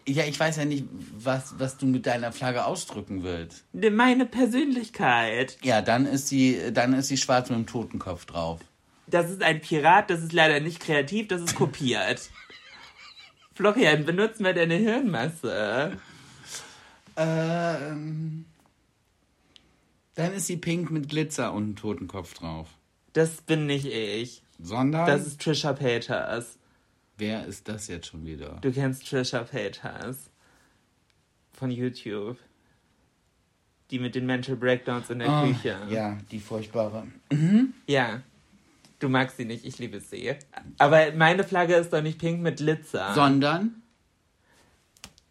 [0.06, 0.84] Ja, ich weiß ja nicht,
[1.16, 3.64] was, was du mit deiner Flagge ausdrücken willst.
[3.72, 5.56] Meine Persönlichkeit.
[5.62, 8.60] Ja, dann ist sie, dann ist sie schwarz mit dem Totenkopf drauf.
[9.12, 12.30] Das ist ein Pirat, das ist leider nicht kreativ, das ist kopiert.
[13.54, 15.98] Florian, benutzt mal deine Hirnmasse.
[17.16, 18.46] Ähm.
[20.14, 22.68] Dann ist sie pink mit Glitzer und einem Totenkopf drauf.
[23.12, 24.42] Das bin nicht ich.
[24.58, 25.06] Sondern.
[25.06, 26.58] Das ist Trisha Paytas.
[27.18, 28.58] wer ist das jetzt schon wieder?
[28.62, 30.30] Du kennst Trisha Paytas.
[31.52, 32.38] Von YouTube.
[33.90, 35.76] Die mit den Mental Breakdowns in der Ah, Küche.
[35.90, 37.06] Ja, die furchtbare.
[37.86, 38.22] Ja.
[39.02, 40.32] Du magst sie nicht, ich liebe sie.
[40.78, 43.12] Aber meine Flagge ist doch nicht pink mit Glitzer.
[43.14, 43.82] Sondern.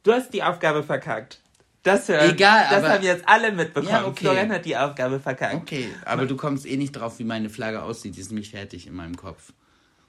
[0.03, 1.39] du hast die Aufgabe verkackt.
[1.83, 3.87] Das hören, Egal, das aber- haben jetzt alle mitbekommen.
[3.89, 4.25] Ja, okay.
[4.25, 5.55] Florian hat die Aufgabe verkackt.
[5.55, 8.17] Okay, aber du kommst eh nicht drauf, wie meine Flagge aussieht.
[8.17, 9.53] Die ist nämlich fertig in meinem Kopf.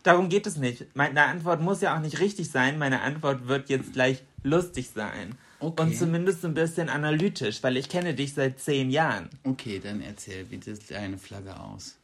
[0.02, 0.96] Darum geht es nicht.
[0.96, 2.78] Meine Antwort muss ja auch nicht richtig sein.
[2.80, 5.36] Meine Antwort wird jetzt gleich lustig sein.
[5.60, 5.82] Okay.
[5.82, 9.30] Und zumindest ein bisschen analytisch, weil ich kenne dich seit zehn Jahren.
[9.44, 11.96] Okay, dann erzähl, wie sieht deine Flagge aus?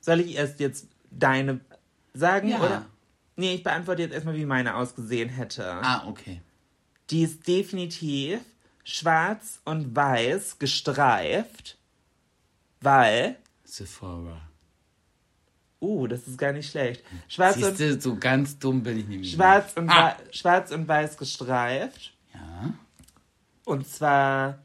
[0.00, 1.60] Soll ich erst jetzt deine
[2.14, 2.58] sagen Ja.
[2.60, 2.86] oder?
[3.36, 5.64] Nee, ich beantworte jetzt erstmal, wie meine ausgesehen hätte.
[5.72, 6.42] Ah, okay.
[7.10, 8.40] Die ist definitiv
[8.84, 11.78] schwarz und weiß gestreift,
[12.80, 14.40] weil, Sephora.
[15.80, 17.02] uh, das ist gar nicht schlecht.
[17.28, 20.16] Schwarz und, Siehst du, so ganz dumm bin ich nämlich schwarz und, Ah.
[20.32, 22.12] schwarz und weiß gestreift.
[22.34, 22.74] Ja.
[23.64, 24.58] Und zwar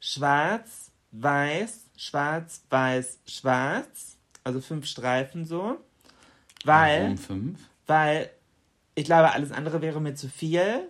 [0.00, 4.16] schwarz, weiß, schwarz, weiß, schwarz.
[4.44, 5.78] Also fünf Streifen so.
[6.64, 7.58] Weil, Warum fünf?
[7.86, 8.30] weil
[8.94, 10.88] ich glaube, alles andere wäre mir zu viel.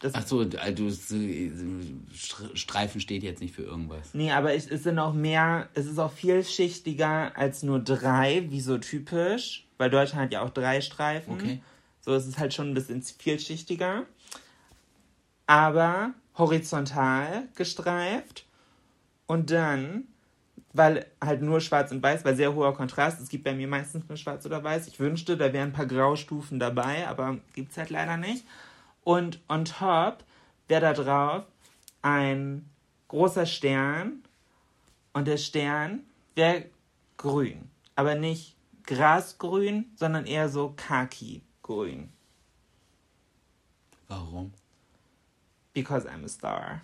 [0.00, 4.12] Das, Ach so, du, Str- Streifen steht jetzt nicht für irgendwas.
[4.12, 8.60] Nee, aber ich, es sind auch mehr, es ist auch vielschichtiger als nur drei, wie
[8.60, 9.66] so typisch.
[9.78, 11.34] Weil Deutschland hat ja auch drei Streifen.
[11.34, 11.60] Okay.
[12.00, 14.04] So es ist halt schon ein bisschen vielschichtiger.
[15.46, 18.44] Aber horizontal gestreift.
[19.26, 20.04] Und dann,
[20.76, 23.20] weil halt nur schwarz und weiß, weil sehr hoher Kontrast.
[23.20, 24.86] Es gibt bei mir meistens nur schwarz oder weiß.
[24.88, 28.44] Ich wünschte, da wären ein paar Graustufen dabei, aber gibt's halt leider nicht.
[29.02, 30.24] Und on top
[30.68, 31.44] wäre da drauf
[32.02, 32.68] ein
[33.08, 34.22] großer Stern.
[35.12, 36.02] Und der Stern
[36.34, 36.66] wäre
[37.16, 37.70] grün.
[37.94, 42.10] Aber nicht grasgrün, sondern eher so khaki-grün.
[44.08, 44.52] Warum?
[45.72, 46.82] Because I'm a star.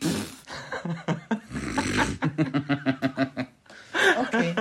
[4.16, 4.54] Okay.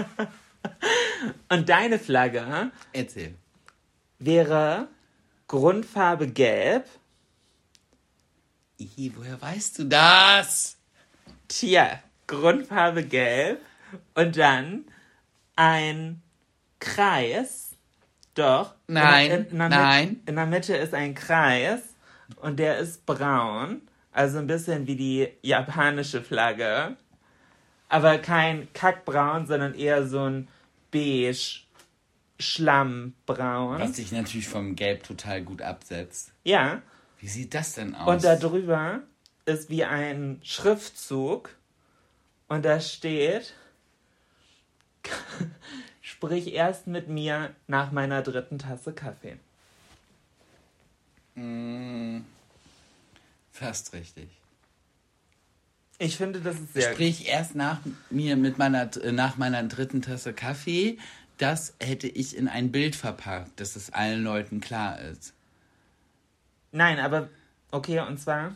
[1.65, 3.33] Und deine Flagge Erzähl.
[4.19, 4.87] wäre
[5.47, 6.87] Grundfarbe gelb.
[8.77, 10.77] Ihi, woher weißt du das?
[11.47, 13.61] Tja, Grundfarbe gelb.
[14.13, 14.85] Und dann
[15.55, 16.21] ein
[16.79, 17.71] Kreis.
[18.35, 18.75] Doch.
[18.85, 20.09] Nein, in, in, nein.
[20.09, 21.81] Mitte, in der Mitte ist ein Kreis.
[22.35, 23.81] Und der ist braun.
[24.11, 26.95] Also ein bisschen wie die japanische Flagge.
[27.89, 30.47] Aber kein Kackbraun, sondern eher so ein
[30.95, 31.61] beige
[32.39, 33.79] Schlammbraun.
[33.79, 36.31] Was sich natürlich vom Gelb total gut absetzt.
[36.43, 36.81] Ja.
[37.19, 38.07] Wie sieht das denn aus?
[38.07, 39.01] Und da drüber
[39.45, 41.55] ist wie ein Schriftzug
[42.47, 43.53] und da steht,
[46.01, 49.37] sprich erst mit mir nach meiner dritten Tasse Kaffee.
[53.51, 54.29] Fast richtig.
[55.97, 57.79] Ich finde, das ist sehr Sprich erst nach
[58.09, 60.97] mir mit meiner äh, nach meiner dritten Tasse Kaffee.
[61.37, 65.33] Das hätte ich in ein Bild verpackt, dass es allen Leuten klar ist.
[66.71, 67.29] Nein, aber
[67.71, 68.55] okay, und zwar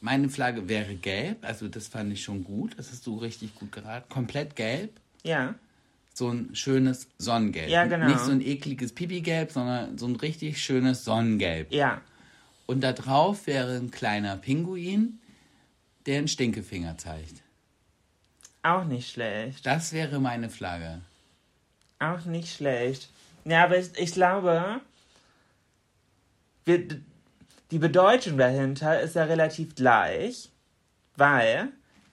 [0.00, 2.78] Meine Flagge wäre gelb, also das fand ich schon gut.
[2.78, 4.08] Das hast du richtig gut geraten.
[4.08, 4.92] Komplett gelb.
[5.24, 5.54] ja,
[6.14, 7.68] So ein schönes Sonnengelb.
[7.68, 8.06] Ja, genau.
[8.06, 11.72] Nicht so ein ekliges Pipi-Gelb, sondern so ein richtig schönes Sonnengelb.
[11.72, 12.00] ja,
[12.66, 15.18] Und da drauf wäre ein kleiner Pinguin,
[16.08, 17.42] der einen Stinkefinger zeigt.
[18.62, 19.64] auch nicht schlecht.
[19.64, 21.00] Das wäre meine Flagge.
[22.00, 23.10] Auch nicht schlecht.
[23.44, 24.80] Ja, aber ich, ich glaube,
[26.64, 26.88] wir,
[27.70, 30.50] die Bedeutung dahinter ist ja relativ gleich,
[31.16, 31.68] weil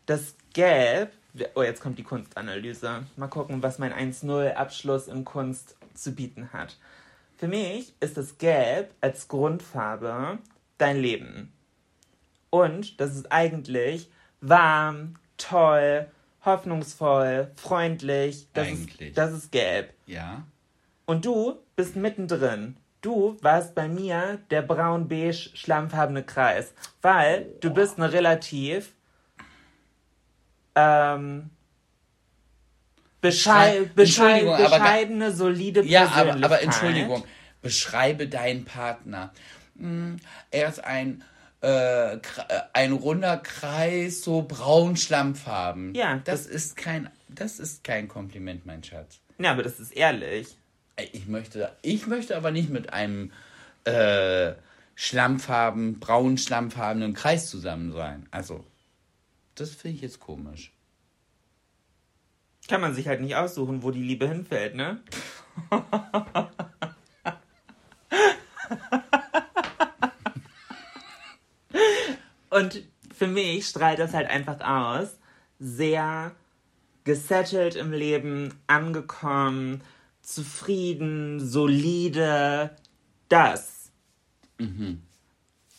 [0.06, 1.12] das Gelb.
[1.56, 3.06] Oh, jetzt kommt die Kunstanalyse.
[3.16, 6.78] Mal gucken, was mein 1-0-Abschluss in Kunst zu bieten hat.
[7.38, 10.40] Für mich ist das Gelb als Grundfarbe
[10.78, 11.52] dein Leben.
[12.56, 16.08] Und das ist eigentlich warm, toll,
[16.46, 18.48] hoffnungsvoll, freundlich.
[18.54, 19.10] Das, Eigentlich.
[19.10, 19.94] Ist, das ist gelb.
[20.06, 20.44] Ja?
[21.06, 22.78] Und du bist mittendrin.
[23.02, 26.74] Du warst bei mir der braun-beige schlammfarbene Kreis.
[27.02, 28.94] Weil du bist eine relativ
[30.76, 31.50] ähm,
[33.20, 36.44] beschei beschei Entschuldigung, aber bescheidene, solide Ja, aber, Persönlichkeit.
[36.46, 37.24] aber Entschuldigung.
[37.62, 39.34] Beschreibe deinen Partner.
[39.78, 40.18] Hm,
[40.52, 41.24] Er ist ein,
[41.65, 42.19] äh, äh,
[42.73, 45.93] ein runder Kreis, so braun Schlammfarben.
[45.95, 49.19] Ja, Das, das- ist kein, das ist kein Kompliment, mein Schatz.
[49.39, 50.58] Ja, aber das ist ehrlich.
[51.12, 53.32] Ich möchte, ich möchte aber nicht mit einem
[53.84, 54.54] äh,
[54.95, 58.28] Schlammfarben, braun schlammfarbenen Kreis zusammen sein.
[58.32, 58.63] Also,
[59.56, 60.71] das finde ich jetzt komisch.
[62.69, 64.99] Kann man sich halt nicht aussuchen, wo die Liebe hinfällt, ne?
[72.56, 75.20] Und für mich strahlt das halt einfach aus.
[75.60, 76.32] Sehr
[77.04, 79.82] gesettelt im Leben, angekommen,
[80.22, 82.76] zufrieden, solide.
[83.28, 83.91] Das.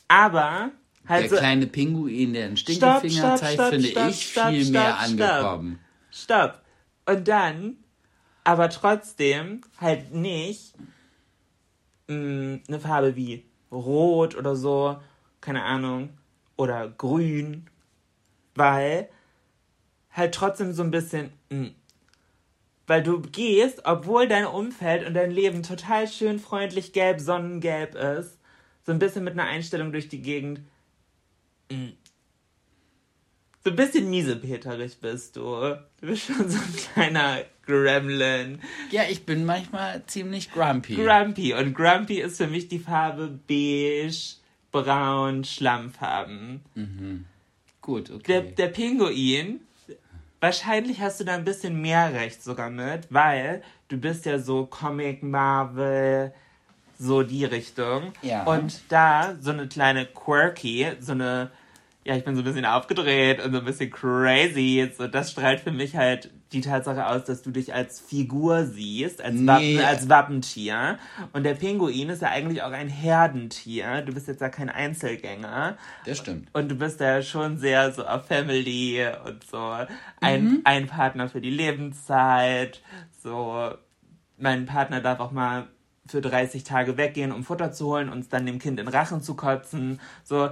[0.08, 0.70] Aber
[1.08, 1.36] halt der so.
[1.36, 5.78] kleine Pinguin, der einen Stinkefinger zeigt, finde stopp, ich stopp, viel stopp, mehr angekommen.
[6.10, 6.60] Stopp.
[7.06, 7.76] Und dann,
[8.44, 10.74] aber trotzdem halt nicht
[12.08, 14.98] mh, eine Farbe wie Rot oder so,
[15.40, 16.10] keine Ahnung,
[16.56, 17.66] oder Grün,
[18.54, 19.08] weil
[20.10, 21.70] halt trotzdem so ein bisschen, mh,
[22.86, 28.38] weil du gehst, obwohl dein Umfeld und dein Leben total schön freundlich gelb, sonnengelb ist,
[28.84, 30.60] so ein bisschen mit einer Einstellung durch die Gegend,
[31.70, 31.92] mh,
[33.66, 35.42] so ein bisschen miesepeterig bist du.
[36.00, 38.60] Du bist schon so ein kleiner Gremlin.
[38.92, 40.94] Ja, ich bin manchmal ziemlich grumpy.
[40.94, 41.52] Grumpy.
[41.52, 44.36] Und Grumpy ist für mich die Farbe beige,
[44.82, 46.60] braun, Schlammfarben.
[47.80, 48.22] Gut, okay.
[48.26, 49.60] Der, der Pinguin,
[50.40, 54.66] wahrscheinlich hast du da ein bisschen mehr Recht sogar mit, weil du bist ja so
[54.66, 56.32] Comic, Marvel,
[56.98, 58.12] so die Richtung.
[58.22, 58.44] Ja.
[58.44, 61.50] Und da so eine kleine Quirky, so eine,
[62.04, 64.90] ja, ich bin so ein bisschen aufgedreht und so ein bisschen crazy.
[64.96, 69.20] So, das strahlt für mich halt die Tatsache aus, dass du dich als Figur siehst,
[69.20, 69.46] als, Nee.
[69.78, 70.98] Wappen, als Wappentier.
[71.32, 74.02] Und der Pinguin ist ja eigentlich auch ein Herdentier.
[74.02, 75.76] Du bist jetzt ja kein Einzelgänger.
[76.04, 76.48] das stimmt.
[76.52, 79.58] Und du bist ja schon sehr so auf Family und so
[80.20, 80.60] ein, Mhm.
[80.64, 82.80] ein Partner für die Lebenszeit.
[83.22, 83.70] So,
[84.38, 85.66] mein Partner darf auch mal
[86.08, 88.94] für 30 Tage weggehen, um Futter zu holen und es dann dem Kind in den
[88.94, 90.00] Rachen zu kotzen.
[90.22, 90.50] So.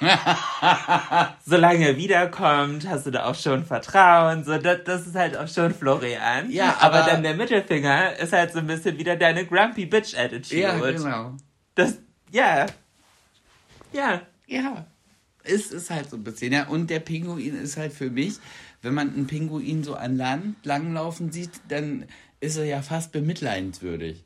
[1.44, 4.44] Solange er wiederkommt, hast du da auch schon Vertrauen.
[4.44, 6.50] So, das, das ist halt auch schon Florian.
[6.50, 10.16] Ja, aber, aber- dann der Mittelfinger ist halt so ein bisschen wieder deine Grumpy Bitch
[10.16, 10.60] Attitude.
[10.60, 11.36] Ja, genau.
[11.74, 11.98] Das,
[12.30, 12.66] ja.
[13.92, 14.22] Ja.
[14.46, 14.86] Ja.
[15.44, 16.66] Es ist halt so ein bisschen, ja.
[16.68, 18.34] Und der Pinguin ist halt für mich,
[18.82, 22.04] wenn man einen Pinguin so an Land langlaufen sieht, dann
[22.40, 24.24] ist er ja fast bemitleidenswürdig,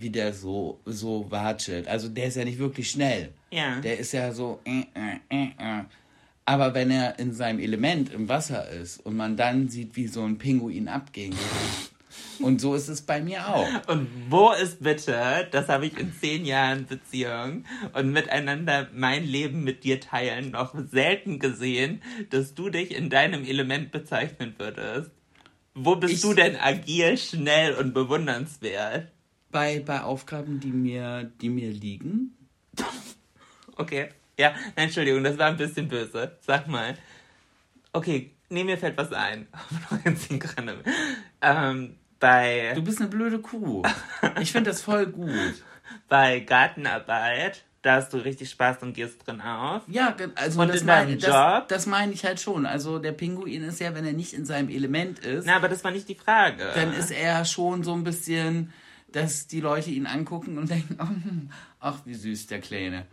[0.00, 1.88] wie der so, so watschelt.
[1.88, 3.30] Also der ist ja nicht wirklich schnell.
[3.50, 3.80] Ja.
[3.80, 4.60] Der ist ja so.
[4.64, 5.84] Äh, äh, äh, äh.
[6.46, 10.22] Aber wenn er in seinem Element im Wasser ist und man dann sieht, wie so
[10.24, 12.44] ein Pinguin abgehen kann.
[12.44, 13.68] Und so ist es bei mir auch.
[13.86, 19.62] Und wo ist bitte, das habe ich in zehn Jahren Beziehung und miteinander mein Leben
[19.62, 25.10] mit dir teilen noch selten gesehen, dass du dich in deinem Element bezeichnen würdest?
[25.74, 29.12] Wo bist Ich- du denn agil, schnell und bewundernswert?
[29.50, 32.36] Bei, bei Aufgaben, die mir, die mir liegen,
[33.76, 34.10] Okay.
[34.38, 36.36] Ja, nein, Entschuldigung, das war ein bisschen böse.
[36.40, 36.96] Sag mal.
[37.92, 39.46] Okay, nee, mir fällt was ein.
[41.42, 43.82] Ähm, bei, Du bist eine blöde Kuh.
[44.40, 45.62] Ich finde das voll gut.
[46.08, 49.82] bei Gartenarbeit, da hast du richtig Spaß und gehst drin auf.
[49.88, 51.30] Ja, also Und das in deinem meine Job?
[51.30, 52.66] das, das meine ich halt schon.
[52.66, 55.82] Also der Pinguin ist ja, wenn er nicht in seinem Element ist, Na, aber das
[55.82, 56.70] war nicht die Frage.
[56.74, 58.72] dann ist er schon so ein bisschen,
[59.12, 63.06] dass die Leute ihn angucken und denken, oh, ach wie süß der Kleine.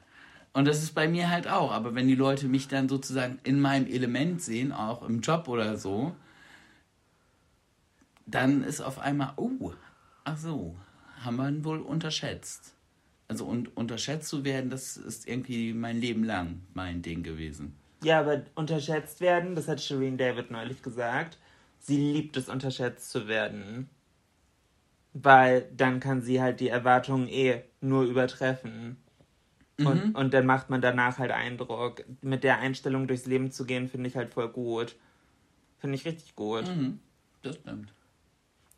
[0.53, 1.71] Und das ist bei mir halt auch.
[1.71, 5.77] Aber wenn die Leute mich dann sozusagen in meinem Element sehen, auch im Job oder
[5.77, 6.15] so,
[8.25, 9.71] dann ist auf einmal, oh,
[10.23, 10.75] ach so,
[11.23, 12.73] haben wir ihn wohl unterschätzt.
[13.27, 17.75] Also und unterschätzt zu werden, das ist irgendwie mein Leben lang mein Ding gewesen.
[18.03, 21.37] Ja, aber unterschätzt werden, das hat Shireen David neulich gesagt.
[21.79, 23.89] Sie liebt es, unterschätzt zu werden.
[25.23, 28.97] Weil dann kann sie halt die Erwartungen eh nur übertreffen.
[29.79, 32.03] Und, und dann macht man danach halt Eindruck.
[32.21, 34.95] Mit der Einstellung durchs Leben zu gehen, finde ich halt voll gut.
[35.79, 36.65] Finde ich richtig gut.
[37.43, 37.93] Das stimmt.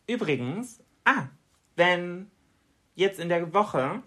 [0.08, 1.28] Übrigens, ah,
[1.76, 2.30] wenn
[2.96, 4.04] jetzt in der Woche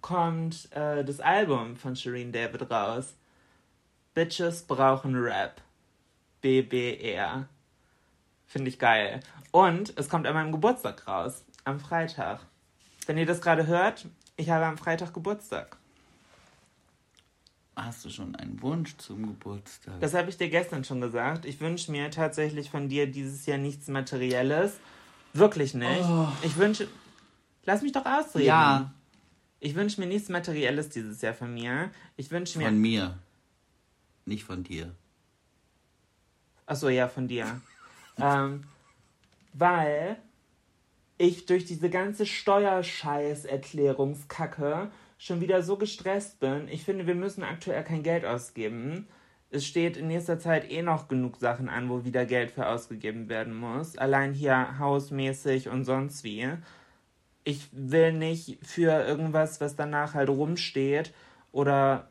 [0.00, 3.14] kommt äh, das Album von Shireen David raus.
[4.14, 5.60] Bitches brauchen Rap.
[6.40, 7.48] BBR.
[8.46, 9.20] Finde ich geil.
[9.50, 11.44] Und es kommt an meinem Geburtstag raus.
[11.66, 12.46] Am Freitag.
[13.06, 14.06] Wenn ihr das gerade hört,
[14.36, 15.76] ich habe am Freitag Geburtstag.
[17.74, 19.98] Hast du schon einen Wunsch zum Geburtstag?
[19.98, 21.44] Das habe ich dir gestern schon gesagt.
[21.44, 24.74] Ich wünsche mir tatsächlich von dir dieses Jahr nichts Materielles.
[25.32, 26.08] Wirklich nicht.
[26.42, 26.86] Ich wünsche.
[27.64, 28.46] Lass mich doch ausreden.
[28.46, 28.94] Ja.
[29.58, 31.90] Ich wünsche mir nichts Materielles dieses Jahr von mir.
[32.16, 32.66] Ich wünsche mir.
[32.66, 33.18] Von mir.
[34.24, 34.94] Nicht von dir.
[36.64, 37.60] Achso, ja, von dir.
[38.18, 38.62] ähm,
[39.52, 40.18] weil
[41.18, 46.66] ich durch diese ganze Steuerscheiß-Erklärungskacke schon wieder so gestresst bin.
[46.68, 49.06] Ich finde, wir müssen aktuell kein Geld ausgeben.
[49.50, 53.28] es steht in nächster Zeit eh noch genug Sachen an, wo wieder Geld für ausgegeben
[53.28, 53.96] werden muss.
[53.96, 56.48] Allein hier hausmäßig und sonst wie.
[57.44, 61.14] Ich will nicht für irgendwas, was danach halt rumsteht
[61.52, 62.10] oder,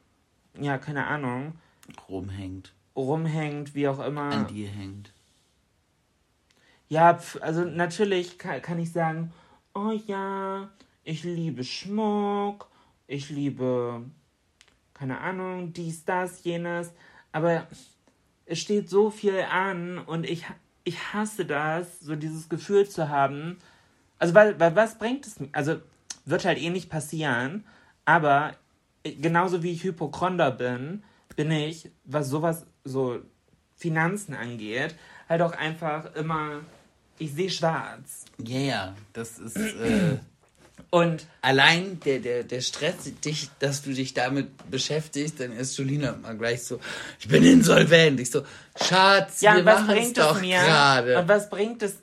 [0.60, 1.56] ja, keine Ahnung.
[2.08, 2.74] Rumhängt.
[2.96, 4.32] Rumhängt, wie auch immer.
[4.32, 5.12] An dir hängt.
[6.88, 9.34] Ja, also natürlich kann, kann ich sagen,
[9.74, 10.70] oh ja,
[11.04, 12.68] ich liebe Schmuck,
[13.08, 14.04] ich liebe,
[14.94, 16.92] keine Ahnung, dies, das, jenes,
[17.32, 17.68] aber
[18.46, 20.46] es steht so viel an und ich,
[20.84, 23.58] ich hasse das, so dieses Gefühl zu haben.
[24.20, 25.50] Also, weil, weil was bringt es mir?
[25.52, 25.80] Also,
[26.26, 27.66] wird halt eh nicht passieren,
[28.06, 28.56] aber
[29.04, 31.04] genauso wie ich Hypochonder bin,
[31.36, 33.20] bin ich, was sowas, so
[33.76, 34.96] Finanzen angeht,
[35.28, 36.62] halt auch einfach immer,
[37.18, 38.26] ich sehe schwarz.
[38.44, 39.56] Ja, yeah, das ist.
[39.56, 40.18] Äh,
[40.90, 46.14] und allein der, der, der Stress, dich, dass du dich damit beschäftigst, dann ist Julina
[46.14, 46.80] mal gleich so,
[47.20, 48.20] ich bin insolvent.
[48.20, 48.44] Ich so,
[48.82, 51.20] Schatz, ja, wir machen es doch gerade.
[51.20, 51.98] Und was bringt es?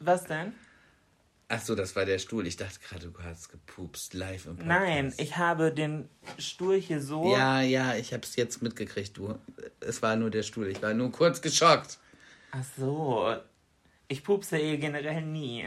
[0.00, 0.52] Was denn?
[1.48, 2.46] Ach so, das war der Stuhl.
[2.46, 4.66] Ich dachte gerade, du hast gepupst live im Podcast.
[4.66, 7.30] Nein, ich habe den Stuhl hier so.
[7.32, 9.16] Ja, ja, ich habe es jetzt mitgekriegt.
[9.18, 9.38] Du,
[9.80, 10.68] es war nur der Stuhl.
[10.68, 11.98] Ich war nur kurz geschockt.
[12.52, 13.34] Ach so.
[14.08, 15.66] Ich pupse eh generell nie.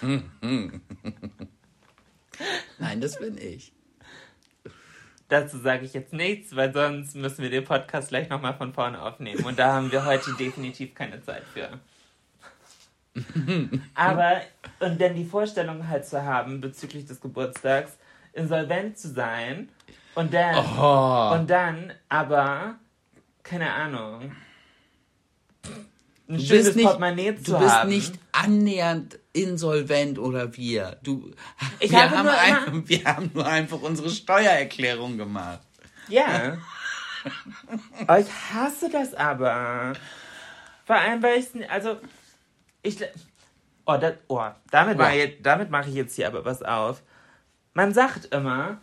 [2.78, 3.72] Nein, das bin ich.
[5.28, 9.00] Dazu sage ich jetzt nichts, weil sonst müssen wir den Podcast gleich nochmal von vorne
[9.00, 9.44] aufnehmen.
[9.44, 11.78] Und da haben wir heute definitiv keine Zeit für.
[13.94, 14.40] Aber,
[14.80, 17.98] und dann die Vorstellung halt zu haben, bezüglich des Geburtstags,
[18.32, 19.68] insolvent zu sein
[20.14, 21.34] und dann, oh.
[21.34, 22.76] und dann aber,
[23.42, 24.32] keine Ahnung,
[26.28, 27.60] ein du schönes nicht, Portemonnaie zu haben.
[27.60, 27.88] Du bist haben.
[27.88, 30.98] nicht annähernd insolvent oder wir.
[31.02, 31.30] Du,
[31.80, 35.66] ich wir, haben ein, wir haben nur einfach unsere Steuererklärung gemacht.
[36.08, 36.58] Ja.
[38.06, 39.94] oh, ich hasse das aber.
[40.84, 41.96] Vor allem, weil ich, also,
[42.82, 42.98] ich,
[43.86, 45.04] oh, das, oh damit, ja.
[45.04, 47.02] mache damit mache ich jetzt hier aber was auf.
[47.74, 48.80] Man sagt immer,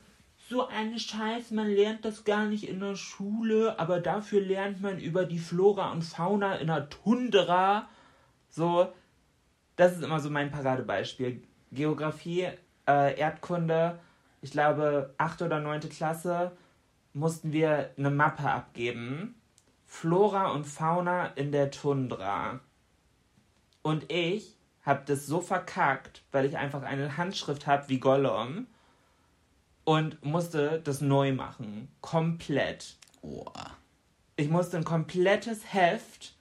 [0.48, 5.00] so eine Scheiß, man lernt das gar nicht in der Schule, aber dafür lernt man
[5.00, 7.90] über die Flora und Fauna in der Tundra.
[8.50, 8.94] So,
[9.76, 11.42] das ist immer so mein Paradebeispiel.
[11.72, 12.50] Geografie,
[12.88, 14.00] äh, Erdkunde,
[14.42, 15.42] ich glaube, 8.
[15.42, 15.90] oder 9.
[15.90, 16.52] Klasse
[17.14, 19.36] mussten wir eine Mappe abgeben.
[19.88, 22.60] Flora und Fauna in der Tundra.
[23.82, 28.68] Und ich habe das so verkackt, weil ich einfach eine Handschrift habe wie Gollum
[29.86, 31.88] und musste das neu machen.
[32.02, 32.98] Komplett.
[33.22, 33.46] Oh.
[34.36, 36.36] Ich musste ein komplettes Heft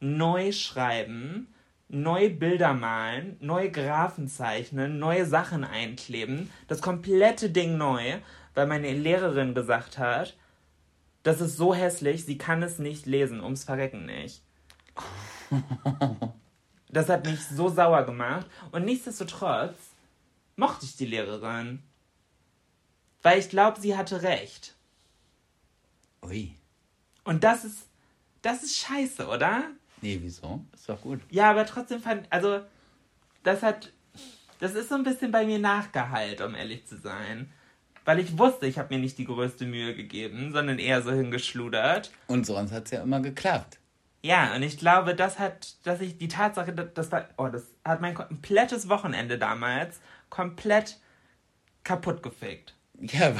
[0.00, 1.52] neu schreiben,
[1.88, 6.50] neue Bilder malen, neue Graphen zeichnen, neue Sachen einkleben.
[6.68, 8.18] Das komplette Ding neu,
[8.54, 10.36] weil meine Lehrerin gesagt hat,
[11.22, 14.42] das ist so hässlich, sie kann es nicht lesen, ums Verrecken nicht.
[16.94, 18.46] Das hat mich so sauer gemacht.
[18.70, 19.74] Und nichtsdestotrotz
[20.54, 21.82] mochte ich die Lehrerin.
[23.24, 24.74] Weil ich glaube, sie hatte recht.
[26.22, 26.54] Ui.
[27.24, 27.88] Und das ist.
[28.42, 29.64] Das ist scheiße, oder?
[30.02, 30.62] Nee, wieso?
[30.74, 31.20] Ist doch gut.
[31.30, 32.26] Ja, aber trotzdem fand.
[32.30, 32.60] Also,
[33.42, 33.92] das hat.
[34.60, 37.50] Das ist so ein bisschen bei mir nachgeheilt, um ehrlich zu sein.
[38.04, 42.12] Weil ich wusste, ich habe mir nicht die größte Mühe gegeben, sondern eher so hingeschludert.
[42.26, 43.78] Und sonst hat es ja immer geklappt.
[44.22, 48.02] Ja, und ich glaube, das hat, dass ich die Tatsache, das war, oh, das hat
[48.02, 50.98] mein komplettes Wochenende damals komplett
[51.82, 52.74] kaputt gefickt.
[53.00, 53.34] Ja.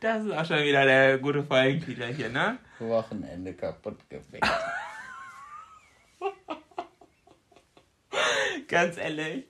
[0.00, 2.58] das ist auch schon wieder der gute Folgentitel hier, ne?
[2.78, 4.46] Wochenende kaputt gefickt.
[8.68, 9.46] Ganz ehrlich.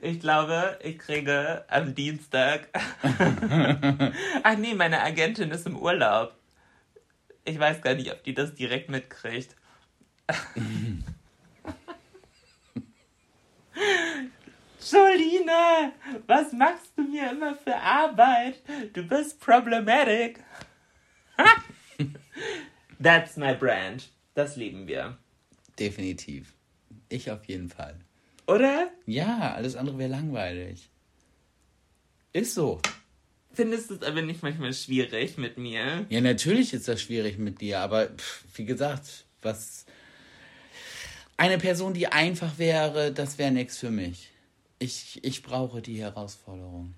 [0.00, 2.68] Ich glaube, ich kriege am Dienstag.
[4.42, 6.34] Ach nee, meine Agentin ist im Urlaub.
[7.44, 9.54] Ich weiß gar nicht, ob die das direkt mitkriegt.
[14.90, 15.92] Jolina,
[16.26, 18.62] was machst du mir immer für Arbeit?
[18.92, 20.42] Du bist problematic.
[23.02, 24.08] That's my brand.
[24.34, 25.18] Das lieben wir.
[25.78, 26.54] Definitiv.
[27.08, 27.96] Ich auf jeden Fall.
[28.46, 28.90] Oder?
[29.06, 30.88] Ja, alles andere wäre langweilig.
[32.32, 32.80] Ist so.
[33.52, 36.06] Findest du es aber nicht manchmal schwierig mit mir?
[36.08, 39.86] Ja, natürlich ist das schwierig mit dir, aber pff, wie gesagt, was.
[41.36, 44.30] Eine Person, die einfach wäre, das wäre nichts für mich.
[44.78, 46.94] Ich, ich brauche die Herausforderung.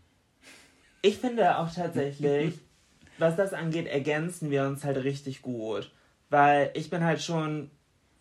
[1.03, 2.59] Ich finde auch tatsächlich,
[3.18, 5.91] was das angeht, ergänzen wir uns halt richtig gut.
[6.28, 7.70] Weil ich bin halt schon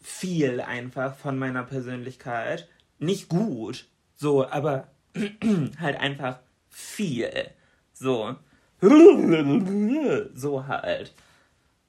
[0.01, 2.68] viel einfach von meiner Persönlichkeit.
[2.99, 4.88] Nicht gut, so, aber
[5.80, 6.39] halt einfach
[6.70, 7.51] viel.
[7.93, 8.36] So.
[10.34, 11.14] So halt.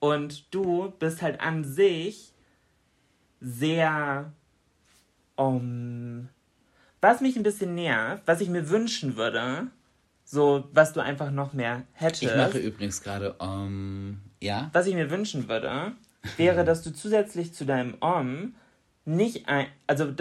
[0.01, 2.33] Und du bist halt an sich
[3.41, 4.33] sehr.
[5.37, 6.29] Um,
[7.01, 9.69] was mich ein bisschen nervt, was ich mir wünschen würde,
[10.25, 12.23] so was du einfach noch mehr hättest.
[12.23, 14.71] Ich mache übrigens gerade, um, ja.
[14.73, 15.93] Was ich mir wünschen würde,
[16.37, 18.55] wäre, dass du zusätzlich zu deinem Om
[19.05, 19.67] nicht ein.
[19.87, 20.13] Also,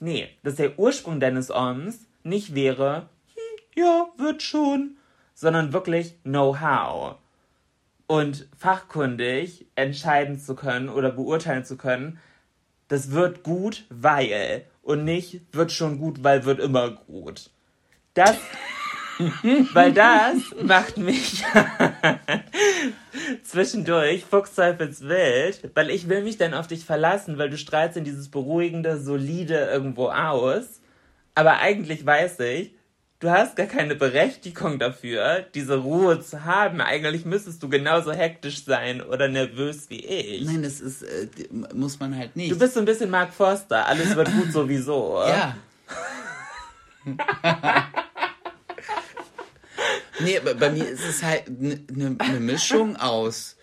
[0.00, 4.96] nee, dass der Ursprung deines Oms nicht wäre, hm, ja, wird schon,
[5.34, 7.16] sondern wirklich Know-how.
[8.06, 12.18] Und fachkundig entscheiden zu können oder beurteilen zu können,
[12.88, 14.66] das wird gut, weil.
[14.82, 17.50] Und nicht wird schon gut, weil wird immer gut.
[18.14, 18.36] Das.
[19.72, 21.44] weil das macht mich
[23.44, 28.30] zwischendurch fuchsteufelswild, weil ich will mich dann auf dich verlassen, weil du strahlst in dieses
[28.30, 30.80] beruhigende, solide irgendwo aus.
[31.34, 32.74] Aber eigentlich weiß ich,
[33.22, 36.80] du hast gar keine Berechtigung dafür, diese Ruhe zu haben.
[36.80, 40.44] Eigentlich müsstest du genauso hektisch sein oder nervös wie ich.
[40.44, 41.28] Nein, das ist, äh,
[41.72, 42.50] muss man halt nicht.
[42.50, 43.86] Du bist so ein bisschen Mark Forster.
[43.86, 45.22] Alles wird gut sowieso.
[45.24, 45.56] Ja.
[50.20, 53.56] nee, bei mir ist es halt eine ne, ne Mischung aus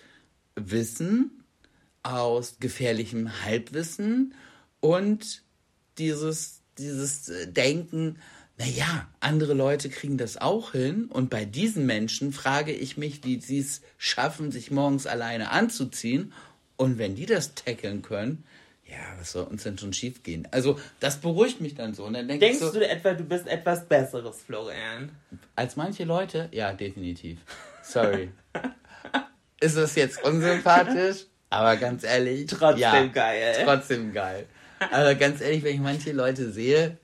[0.55, 1.43] Wissen,
[2.01, 4.33] aus gefährlichem Halbwissen
[4.79, 5.43] und
[5.97, 8.19] dieses, dieses Denken,
[8.59, 11.05] naja, andere Leute kriegen das auch hin.
[11.05, 16.33] Und bei diesen Menschen frage ich mich, wie sie es schaffen, sich morgens alleine anzuziehen.
[16.75, 18.43] Und wenn die das tackeln können,
[18.85, 20.45] ja, was soll uns denn schon schief gehen?
[20.51, 22.03] Also, das beruhigt mich dann so.
[22.03, 25.11] Und dann denk Denkst so, du etwa, du bist etwas Besseres, Florian?
[25.55, 26.49] Als manche Leute?
[26.51, 27.39] Ja, definitiv.
[27.81, 28.29] Sorry.
[29.61, 31.27] Ist das jetzt unsympathisch?
[31.49, 32.47] Aber ganz ehrlich.
[32.47, 33.61] Trotzdem ja, geil.
[33.63, 34.47] Trotzdem geil.
[34.91, 36.97] Aber ganz ehrlich, wenn ich manche Leute sehe,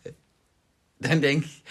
[1.07, 1.63] dann denke ich,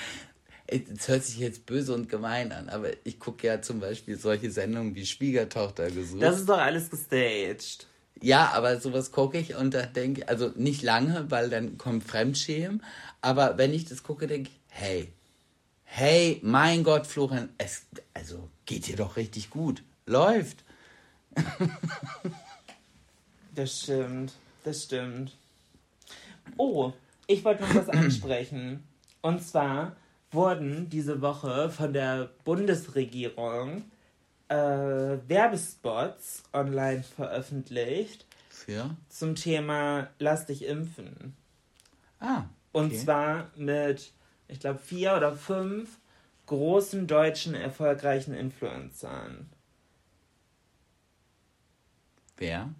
[0.66, 4.50] es hört sich jetzt böse und gemein an, aber ich gucke ja zum Beispiel solche
[4.50, 6.22] Sendungen wie Schwiegertochter gesucht.
[6.22, 7.86] Das ist doch alles gestaged.
[8.20, 12.04] Ja, aber sowas gucke ich und da denke ich, also nicht lange, weil dann kommt
[12.04, 12.82] Fremdschämen,
[13.20, 15.12] aber wenn ich das gucke, denke ich, hey,
[15.84, 17.82] hey, mein Gott, Florian, es,
[18.14, 19.82] also geht dir doch richtig gut.
[20.06, 20.64] Läuft.
[23.54, 24.32] Das stimmt,
[24.64, 25.32] das stimmt.
[26.56, 26.92] Oh,
[27.26, 28.82] ich wollte noch was ansprechen.
[29.24, 29.96] Und zwar
[30.32, 33.84] wurden diese Woche von der Bundesregierung
[34.48, 38.94] äh, Werbespots online veröffentlicht Für?
[39.08, 41.34] zum Thema Lass dich impfen.
[42.20, 42.42] Ah.
[42.72, 42.98] Und okay.
[42.98, 44.12] zwar mit,
[44.46, 46.00] ich glaube, vier oder fünf
[46.44, 49.48] großen deutschen erfolgreichen Influencern.
[52.36, 52.74] Wer?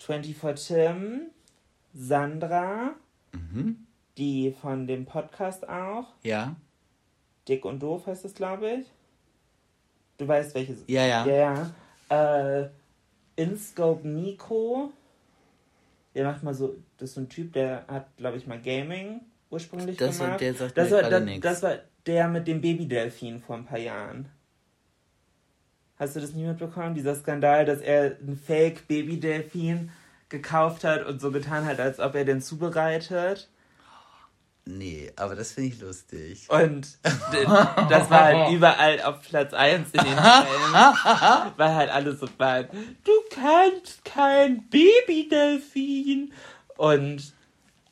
[0.00, 1.20] 24 Tim,
[1.92, 2.96] Sandra,
[3.32, 3.83] Mhm.
[4.18, 6.54] Die von dem Podcast auch, Ja.
[7.48, 8.86] Dick und Doof heißt es, glaube ich.
[10.16, 10.78] Du weißt, welches.
[10.86, 11.26] Ja, ja.
[11.26, 11.72] Ja,
[12.08, 12.60] ja.
[12.62, 12.70] Äh,
[13.36, 14.92] InScope Nico.
[16.14, 19.20] Der macht mal so, das ist so ein Typ, der hat, glaube ich, mal Gaming
[19.50, 20.40] ursprünglich Das war- gemacht.
[20.40, 21.74] der sagt das, war, das, das war
[22.06, 24.28] der mit dem Babydelfin vor ein paar Jahren.
[25.96, 26.94] Hast du das nie mitbekommen?
[26.94, 29.90] Dieser Skandal, dass er ein Fake Babydelfin
[30.28, 33.48] gekauft hat und so getan hat, als ob er den zubereitet.
[34.66, 36.48] Nee, aber das finde ich lustig.
[36.48, 41.52] Und das war halt überall auf Platz 1 in den Trends.
[41.56, 42.68] Weil halt alle so waren,
[43.04, 46.32] du kannst kein Babydelfin.
[46.78, 47.34] Und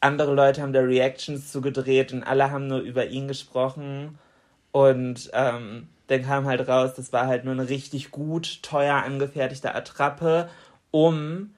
[0.01, 4.19] andere Leute haben da Reactions zugedreht und alle haben nur über ihn gesprochen.
[4.73, 9.75] Und ähm, dann kam halt raus, das war halt nur eine richtig gut, teuer angefertigte
[9.75, 10.49] Attrappe,
[10.91, 11.55] um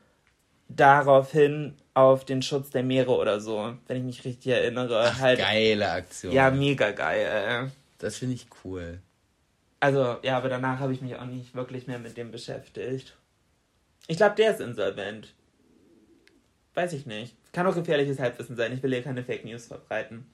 [0.69, 5.39] daraufhin auf den Schutz der Meere oder so, wenn ich mich richtig erinnere, halt.
[5.39, 6.33] Geile Aktion.
[6.33, 7.71] Ja, mega geil.
[7.99, 9.01] Das finde ich cool.
[9.81, 13.17] Also, ja, aber danach habe ich mich auch nicht wirklich mehr mit dem beschäftigt.
[14.07, 15.35] Ich glaube, der ist insolvent.
[16.75, 17.37] Weiß ich nicht.
[17.53, 18.73] Kann auch gefährliches Halbwissen sein.
[18.73, 20.27] Ich will hier keine Fake News verbreiten.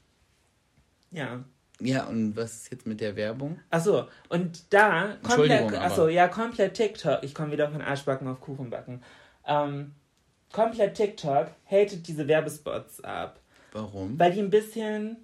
[1.10, 1.44] Ja.
[1.80, 3.58] Ja, und was ist jetzt mit der Werbung?
[3.70, 7.22] Achso, und da komplett, achso, ja, komplett TikTok.
[7.22, 9.02] Ich komme wieder von Arschbacken auf Kuchenbacken.
[9.46, 9.94] Ähm,
[10.52, 13.40] komplett TikTok hatet diese Werbespots ab.
[13.72, 14.18] Warum?
[14.18, 15.16] Weil die ein bisschen.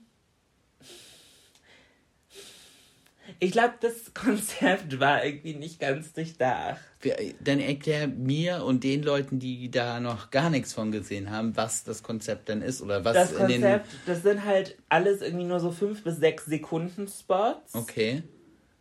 [3.40, 6.80] Ich glaube, das Konzept war irgendwie nicht ganz durchdacht.
[7.00, 11.56] Wir- Dann erklär mir und den Leuten, die da noch gar nichts von gesehen haben,
[11.56, 13.62] was das Konzept dann ist oder was Das in den.
[13.62, 17.74] Konzept, das sind halt alles irgendwie nur so 5 bis 6 Sekunden Spots.
[17.74, 18.22] Okay.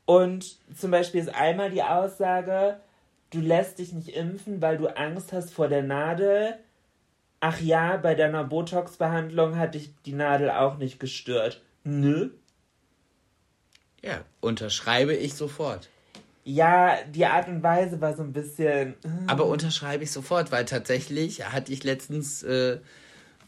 [0.05, 2.79] Und zum Beispiel ist einmal die Aussage,
[3.31, 6.55] du lässt dich nicht impfen, weil du Angst hast vor der Nadel.
[7.39, 11.61] Ach ja, bei deiner Botox-Behandlung hat dich die Nadel auch nicht gestört.
[11.83, 12.31] Nö.
[14.01, 15.89] Ja, unterschreibe ich sofort.
[16.43, 18.93] Ja, die Art und Weise war so ein bisschen.
[19.03, 22.79] äh, Aber unterschreibe ich sofort, weil tatsächlich hatte ich letztens äh,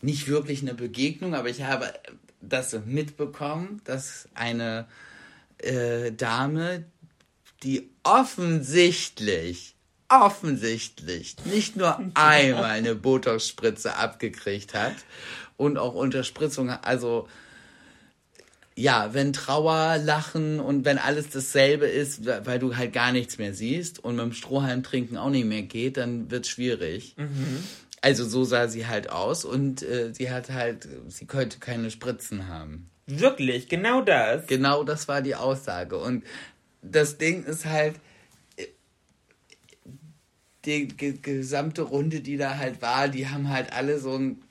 [0.01, 1.93] nicht wirklich eine Begegnung, aber ich habe
[2.41, 4.87] das mitbekommen, dass eine
[5.59, 6.85] äh, Dame,
[7.63, 9.75] die offensichtlich,
[10.09, 14.95] offensichtlich nicht nur einmal eine Botox-Spritze abgekriegt hat
[15.57, 17.27] und auch Unterspritzung, also
[18.75, 23.53] ja, wenn Trauer, Lachen und wenn alles dasselbe ist, weil du halt gar nichts mehr
[23.53, 27.15] siehst und mit dem Strohhalm trinken auch nicht mehr geht, dann wird's schwierig.
[28.01, 32.47] Also so sah sie halt aus und äh, sie hat halt, sie könnte keine Spritzen
[32.47, 32.89] haben.
[33.07, 34.45] Wirklich, genau das.
[34.45, 35.97] Genau das war die Aussage.
[35.97, 36.23] Und
[36.81, 37.95] das Ding ist halt,
[38.55, 38.67] äh,
[40.65, 44.41] die ge gesamte Runde, die da halt war, die haben halt alle so ein.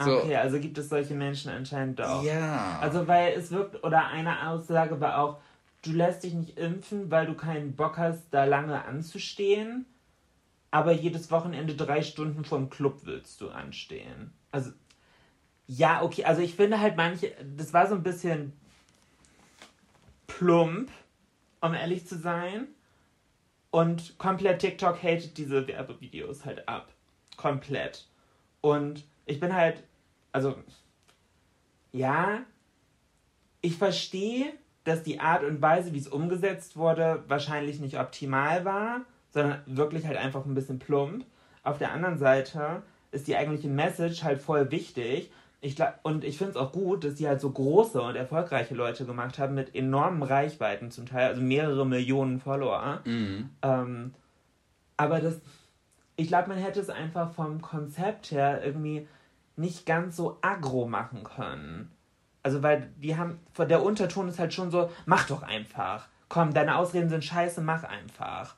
[0.00, 0.22] So.
[0.22, 2.22] Okay, also gibt es solche Menschen anscheinend doch.
[2.22, 2.78] Ja.
[2.80, 5.40] Also weil es wirkt, oder eine Aussage war auch,
[5.82, 9.86] du lässt dich nicht impfen, weil du keinen Bock hast, da lange anzustehen,
[10.70, 14.32] aber jedes Wochenende drei Stunden vorm Club willst du anstehen.
[14.52, 14.70] Also,
[15.66, 18.52] ja, okay, also ich finde halt manche, das war so ein bisschen
[20.28, 20.92] plump,
[21.60, 22.68] um ehrlich zu sein.
[23.70, 26.92] Und komplett TikTok hatet diese Werbevideos halt ab.
[27.36, 28.06] Komplett.
[28.60, 29.82] Und ich bin halt,
[30.32, 30.54] also,
[31.92, 32.40] ja,
[33.60, 34.52] ich verstehe,
[34.84, 40.06] dass die Art und Weise, wie es umgesetzt wurde, wahrscheinlich nicht optimal war, sondern wirklich
[40.06, 41.26] halt einfach ein bisschen plump.
[41.62, 45.30] Auf der anderen Seite ist die eigentliche Message halt voll wichtig.
[45.60, 48.74] Ich glaub, und ich finde es auch gut, dass die halt so große und erfolgreiche
[48.74, 53.00] Leute gemacht haben mit enormen Reichweiten zum Teil, also mehrere Millionen Follower.
[53.62, 54.14] Ähm,
[54.96, 55.40] aber das,
[56.14, 59.08] ich glaube, man hätte es einfach vom Konzept her irgendwie
[59.56, 61.90] nicht ganz so aggro machen können.
[62.44, 66.08] Also, weil die haben, der Unterton ist halt schon so, mach doch einfach.
[66.28, 68.54] Komm, deine Ausreden sind scheiße, mach einfach.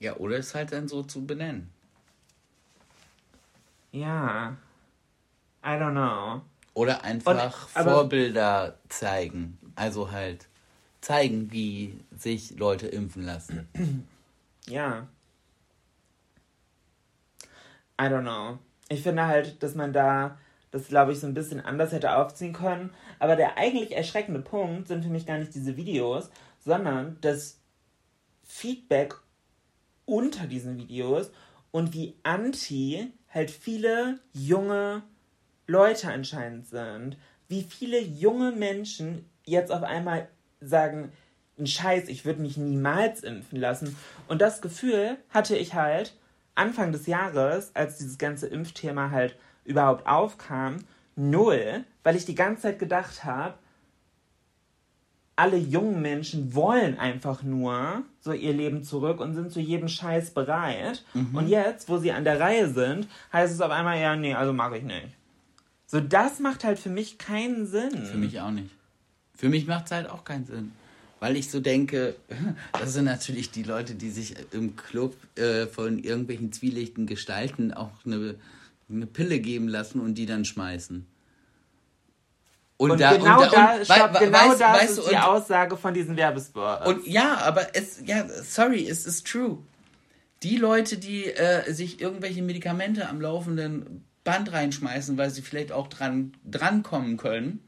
[0.00, 1.70] Ja, oder es halt dann so zu benennen.
[3.92, 4.56] Ja.
[5.68, 6.40] I don't know.
[6.72, 9.58] Oder einfach Und- Vorbilder zeigen.
[9.74, 10.48] Also halt
[11.02, 13.68] zeigen, wie sich Leute impfen lassen.
[14.66, 15.06] Ja.
[17.98, 18.58] I don't know.
[18.90, 20.36] Ich finde halt, dass man da
[20.70, 22.90] das, glaube ich, so ein bisschen anders hätte aufziehen können.
[23.18, 26.28] Aber der eigentlich erschreckende Punkt sind für mich gar nicht diese Videos,
[26.62, 27.58] sondern das
[28.44, 29.14] Feedback
[30.04, 31.30] unter diesen Videos
[31.70, 35.02] und wie anti halt viele junge
[35.68, 37.16] Leute anscheinend sind.
[37.46, 40.28] Wie viele junge Menschen jetzt auf einmal
[40.60, 41.12] sagen,
[41.58, 43.96] ein Scheiß, ich würde mich niemals impfen lassen.
[44.28, 46.14] Und das Gefühl hatte ich halt
[46.54, 50.78] Anfang des Jahres, als dieses ganze Impfthema halt überhaupt aufkam,
[51.16, 53.54] null, weil ich die ganze Zeit gedacht habe,
[55.36, 60.30] alle jungen Menschen wollen einfach nur so ihr Leben zurück und sind zu jedem Scheiß
[60.30, 61.04] bereit.
[61.36, 64.52] Und jetzt, wo sie an der Reihe sind, heißt es auf einmal, ja, nee, also
[64.52, 65.17] mag ich nicht.
[65.90, 68.04] So, das macht halt für mich keinen Sinn.
[68.04, 68.68] Für mich auch nicht.
[69.34, 70.72] Für mich macht es halt auch keinen Sinn.
[71.18, 72.14] Weil ich so denke,
[72.78, 77.90] das sind natürlich die Leute, die sich im Club äh, von irgendwelchen zwielichten Gestalten auch
[78.04, 78.34] eine,
[78.90, 81.06] eine Pille geben lassen und die dann schmeißen.
[82.76, 85.22] Und, da- genau und da, und stopp, genau weißt- das weißt ist du, die und-
[85.22, 86.86] Aussage von diesen Werbespots.
[86.86, 89.58] Und ja, aber es, ja, sorry, es ist true.
[90.44, 95.86] Die Leute, die äh, sich irgendwelche Medikamente am laufenden Band reinschmeißen, weil sie vielleicht auch
[95.88, 97.60] dran drankommen können,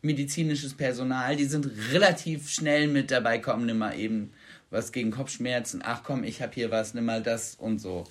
[0.00, 4.32] medizinisches Personal, die sind relativ schnell mit dabei, komm, nimm mal eben
[4.70, 8.04] was gegen Kopfschmerzen, ach komm, ich hab hier was, nimm mal das und so.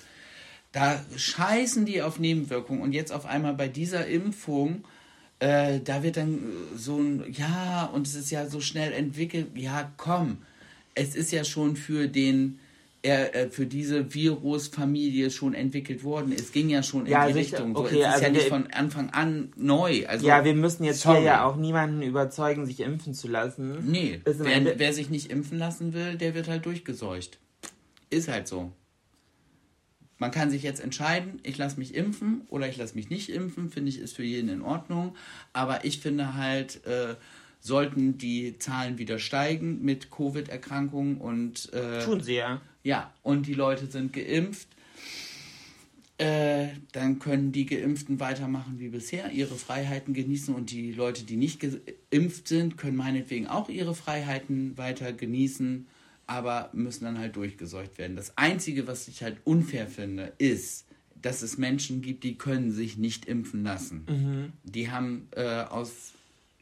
[0.70, 2.82] Da scheißen die auf Nebenwirkungen.
[2.82, 4.84] Und jetzt auf einmal bei dieser Impfung,
[5.40, 9.48] äh, da wird dann äh, so ein, ja, und es ist ja so schnell entwickelt,
[9.56, 10.38] ja, komm,
[10.94, 12.60] es ist ja schon für den,
[13.04, 16.32] äh, äh, für diese Virusfamilie schon entwickelt worden.
[16.32, 17.32] Es ging ja schon in Ja, die.
[17.32, 17.74] Richtung.
[17.74, 20.06] So, Okay, es ist also ja nicht wir- von Anfang an neu.
[20.06, 21.18] Also, ja, wir müssen jetzt sorry.
[21.18, 23.90] hier ja auch niemanden überzeugen, sich impfen zu lassen.
[23.90, 27.38] Nee, Ist wer, wer sich nicht impfen lassen will, der wird halt durchgeseucht.
[28.10, 28.70] Ist halt so.
[30.18, 33.70] Man kann sich jetzt entscheiden, ich lasse mich impfen oder ich lasse mich nicht impfen,
[33.70, 35.16] finde ich, ist für jeden in Ordnung.
[35.52, 37.16] Aber ich finde halt, äh,
[37.58, 42.60] sollten die Zahlen wieder steigen mit Covid-Erkrankungen und äh, Tun sie ja.
[42.82, 44.68] Ja, und die Leute sind geimpft,
[46.18, 51.36] äh, dann können die Geimpften weitermachen wie bisher, ihre Freiheiten genießen und die Leute, die
[51.36, 55.86] nicht geimpft sind, können meinetwegen auch ihre Freiheiten weiter genießen,
[56.26, 58.14] aber müssen dann halt durchgeseucht werden.
[58.14, 60.86] Das Einzige, was ich halt unfair finde, ist,
[61.20, 64.52] dass es Menschen gibt, die können sich nicht impfen lassen.
[64.64, 66.12] Die haben äh, aus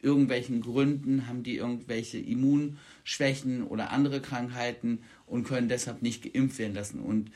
[0.01, 4.99] irgendwelchen Gründen haben die irgendwelche Immunschwächen oder andere Krankheiten
[5.31, 6.99] und können deshalb nicht geimpft werden lassen.
[6.99, 7.31] Und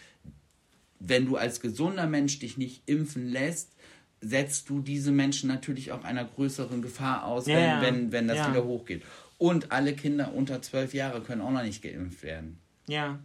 [0.99, 3.71] wenn du als gesunder Mensch dich nicht impfen lässt,
[4.19, 7.81] setzt du diese Menschen natürlich auch einer größeren Gefahr aus, wenn, ja.
[7.81, 8.51] wenn, wenn das Ja.
[8.51, 9.03] wieder hochgeht.
[9.37, 12.59] Und alle Kinder unter zwölf Jahre können auch noch nicht geimpft werden.
[12.87, 13.19] Ja.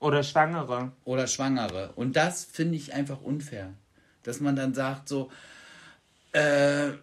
[0.00, 0.92] Oder Schwangere.
[1.04, 1.92] Oder Schwangere.
[1.94, 3.74] Und das finde ich einfach unfair.
[4.22, 5.30] Dass man dann sagt, so,
[6.34, 6.94] äh, ja,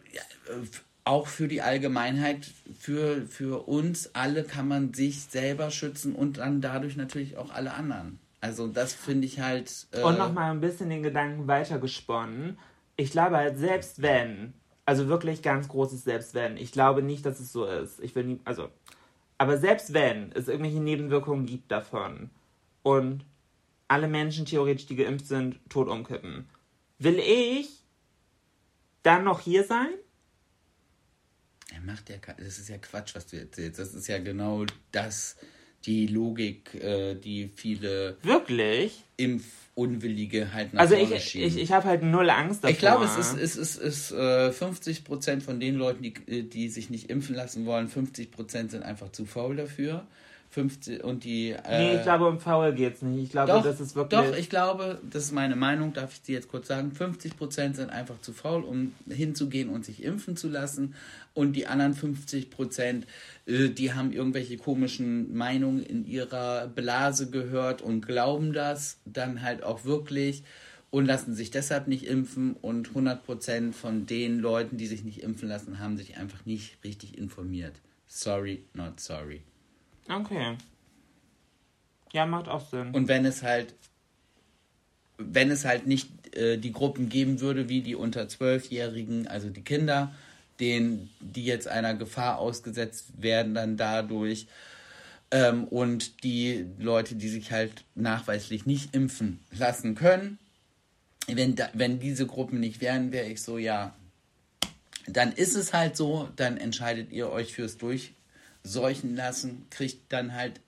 [0.47, 0.65] äh,
[1.09, 6.61] auch für die Allgemeinheit, für, für uns alle kann man sich selber schützen und dann
[6.61, 8.19] dadurch natürlich auch alle anderen.
[8.41, 9.87] Also das finde ich halt.
[9.91, 12.59] Äh, Und nochmal ein bisschen den Gedanken weitergesponnen.
[12.95, 14.53] Ich glaube halt, selbst wenn,
[14.85, 17.99] also wirklich ganz großes Selbst wenn, ich glaube nicht, dass es so ist.
[18.01, 18.69] Ich will nie, also,
[19.39, 22.29] aber selbst wenn es irgendwelche Nebenwirkungen gibt davon
[22.83, 23.25] und
[23.87, 26.47] alle Menschen theoretisch, die geimpft sind, tot umkippen,
[26.99, 27.83] will ich
[29.01, 29.89] dann noch hier sein?
[31.79, 33.79] Er macht ja, das ist ja Quatsch, was du erzählst.
[33.79, 35.37] Das ist ja genau das,
[35.85, 39.03] die Logik, äh, die viele Wirklich?
[39.17, 41.47] Impfunwillige halt nach Also vorne ich, schieben.
[41.47, 42.71] ich, ich habe halt null Angst davor.
[42.71, 46.13] Ich glaube, es ist, es ist, es ist äh, 50 Prozent von den Leuten, die,
[46.27, 50.05] äh, die sich nicht impfen lassen wollen, 50 Prozent sind einfach zu faul dafür.
[50.51, 51.51] 50 und die.
[51.51, 53.23] Äh, Nee, ich glaube, um Faul geht's nicht.
[53.25, 54.19] Ich glaube, doch, das ist wirklich.
[54.19, 56.91] doch, ich glaube, das ist meine Meinung, darf ich dir jetzt kurz sagen.
[56.91, 60.95] 50 Prozent sind einfach zu faul, um hinzugehen und sich impfen zu lassen.
[61.35, 63.05] Und die anderen 50 Prozent,
[63.45, 69.63] äh, die haben irgendwelche komischen Meinungen in ihrer Blase gehört und glauben das dann halt
[69.63, 70.43] auch wirklich
[70.89, 72.55] und lassen sich deshalb nicht impfen.
[72.55, 76.83] Und 100 Prozent von den Leuten, die sich nicht impfen lassen, haben sich einfach nicht
[76.83, 77.73] richtig informiert.
[78.07, 79.43] Sorry, not sorry.
[80.09, 80.57] Okay.
[82.11, 82.91] Ja, macht auch Sinn.
[82.91, 83.75] Und wenn es halt,
[85.17, 89.61] wenn es halt nicht äh, die Gruppen geben würde, wie die unter Zwölfjährigen, also die
[89.61, 90.13] Kinder,
[90.59, 94.47] denen, die jetzt einer Gefahr ausgesetzt werden, dann dadurch,
[95.31, 100.39] ähm, und die Leute, die sich halt nachweislich nicht impfen lassen können,
[101.27, 103.93] wenn, da, wenn diese Gruppen nicht wären, wäre ich so, ja,
[105.07, 107.77] dann ist es halt so, dann entscheidet ihr euch fürs
[108.63, 110.61] Durchseuchen lassen, kriegt dann halt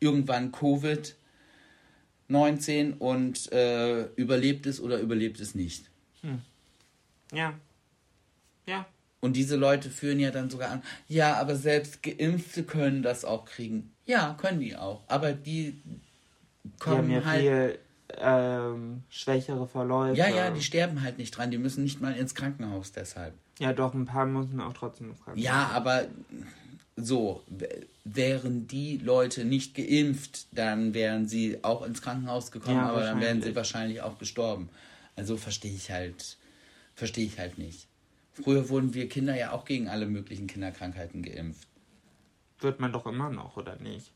[0.00, 1.16] irgendwann Covid
[2.28, 5.90] 19 und äh, überlebt es oder überlebt es nicht.
[7.32, 7.54] ja.
[8.66, 8.86] Ja.
[9.20, 13.44] Und diese Leute führen ja dann sogar an, ja, aber selbst Geimpfte können das auch
[13.44, 13.92] kriegen.
[14.06, 15.02] Ja, können die auch.
[15.06, 15.82] Aber die
[16.62, 17.40] Die kommen haben ja halt.
[17.42, 17.78] viel
[18.18, 20.16] ähm, schwächere Verläufe.
[20.16, 21.50] ja, ja, die sterben halt nicht dran.
[21.50, 23.34] Die müssen nicht mal ins Krankenhaus deshalb.
[23.58, 25.44] Ja, doch, ein paar müssen auch trotzdem ins Krankenhaus.
[25.44, 26.06] Ja, aber
[26.96, 27.42] so,
[28.04, 33.20] wären die Leute nicht geimpft, dann wären sie auch ins Krankenhaus gekommen, Ja, aber dann
[33.20, 33.56] wären sie wahrscheinlich.
[33.56, 34.68] wahrscheinlich auch gestorben.
[35.16, 36.36] Also verstehe ich halt,
[36.94, 37.88] verstehe ich halt nicht.
[38.32, 41.68] Früher wurden wir Kinder ja auch gegen alle möglichen Kinderkrankheiten geimpft.
[42.60, 44.12] Wird man doch immer noch, oder nicht?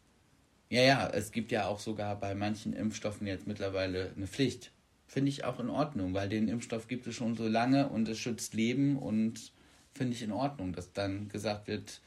[0.70, 4.70] Ja, ja, es gibt ja auch sogar bei manchen Impfstoffen jetzt mittlerweile eine Pflicht.
[5.06, 8.18] Finde ich auch in Ordnung, weil den Impfstoff gibt es schon so lange und es
[8.18, 9.52] schützt Leben und
[9.94, 12.00] finde ich in Ordnung, dass dann gesagt wird,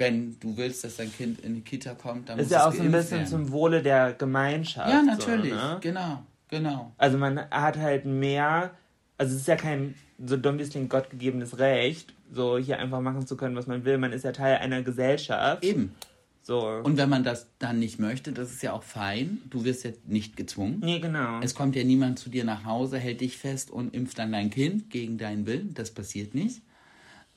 [0.00, 2.64] wenn du willst, dass dein Kind in die Kita kommt, dann Ist muss ja es
[2.66, 3.26] auch so ein bisschen werden.
[3.28, 4.88] zum Wohle der Gemeinschaft.
[4.90, 5.78] Ja, natürlich, So, ne?
[5.80, 6.92] genau, genau.
[6.98, 8.70] Also man hat halt mehr,
[9.18, 9.94] also es ist ja kein,
[10.24, 13.84] so dumm wie es klingt, gottgegebenes Recht, so hier einfach machen zu können, was man
[13.84, 13.98] will.
[13.98, 15.62] Man ist ja Teil einer Gesellschaft.
[15.64, 15.94] Eben.
[16.42, 16.66] So.
[16.66, 19.38] Und wenn man das dann nicht möchte, das ist ja auch fein.
[19.50, 20.80] Du wirst ja nicht gezwungen.
[20.82, 21.40] nee, genau.
[21.42, 24.48] Es kommt ja niemand zu dir nach Hause, hält dich fest und impft dann dein
[24.48, 25.74] Kind gegen deinen Willen.
[25.74, 26.62] Das passiert nicht.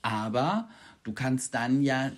[0.01, 0.69] Aber
[1.03, 2.11] du kannst dann ja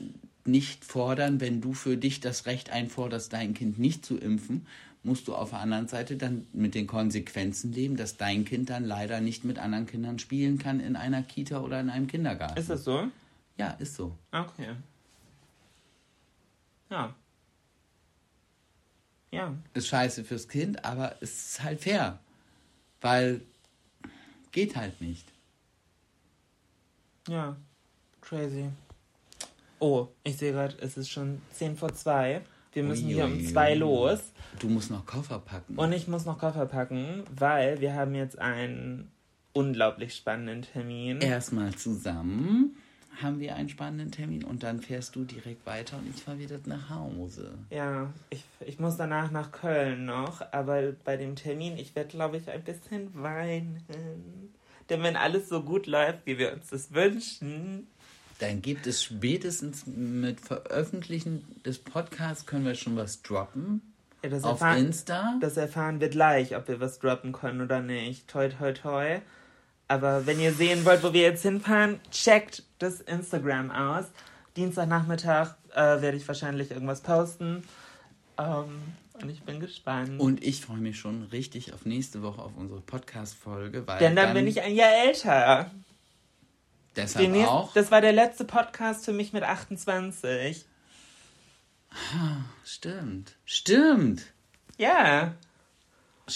[0.48, 4.68] nicht fordern, wenn du für dich das Recht einforderst, dein Kind nicht zu impfen,
[5.04, 8.84] musst du auf der anderen Seite dann mit den Konsequenzen leben, dass dein Kind dann
[8.84, 12.60] leider nicht mit anderen Kindern spielen kann in einer Kita oder in einem Kindergarten.
[12.60, 13.10] ist das so?
[13.58, 14.18] ja, ist so.
[14.32, 14.76] Okay.
[16.90, 17.16] Ja.
[19.32, 19.54] Ja.
[19.74, 22.20] Ist scheiße fürs Kind, aber es ist halt fair.
[23.02, 23.42] Weil
[24.52, 25.28] geht halt nicht.
[27.28, 27.56] Ja.
[28.22, 28.70] Crazy.
[29.86, 32.42] Oh, ich sehe gerade, es ist schon 10 vor 2.
[32.74, 33.46] Wir müssen hier um Uiuiui.
[33.46, 34.20] 2 los.
[34.58, 35.76] Du musst noch Koffer packen.
[35.76, 39.12] Und ich muss noch Koffer packen, weil wir haben jetzt einen
[39.54, 41.22] unglaublich spannenden Termin.
[41.22, 42.76] Erstmal zusammen
[43.22, 46.58] haben wir einen spannenden Termin und dann fährst du direkt weiter und ich fahre wieder
[46.66, 47.54] nach Hause.
[47.70, 52.38] Ja, ich, ich muss danach nach Köln noch, aber bei dem Termin, ich werde, glaube
[52.38, 53.84] ich, ein bisschen weinen.
[54.90, 57.88] Denn wenn alles so gut läuft, wie wir uns das wünschen,
[58.40, 63.82] Dann gibt es spätestens mit Veröffentlichen des Podcasts können wir schon was droppen.
[64.24, 65.38] ja, das, Auf erfahren, Insta.
[65.40, 68.28] das erfahren wir gleich, ob wir was droppen können oder nicht.
[68.28, 69.20] Toi, toi, toi.
[69.88, 74.06] Aber wenn ihr sehen wollt, wo wir jetzt hinfahren, checkt das Instagram aus.
[74.58, 77.64] Dienstagnachmittag äh, werde ich wahrscheinlich irgendwas posten.
[78.38, 78.82] Ähm,
[79.22, 80.20] und ich bin gespannt.
[80.20, 84.48] Und ich freue mich schon richtig auf nächste Woche auf unsere Podcast-Folge, Denn dann, bin
[84.48, 85.72] ich ein Jahr älter.
[86.96, 87.74] Deshalb Demnächst- auch.
[87.74, 90.66] Das war der letzte Podcast für mich mit 28.
[92.64, 93.36] Stimmt.
[93.46, 94.24] Stimmt.
[94.78, 95.34] Ja.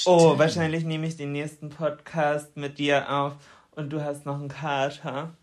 [0.05, 3.33] Oh, wahrscheinlich nehme ich den nächsten Podcast mit dir auf
[3.71, 5.33] und du hast noch einen Kater.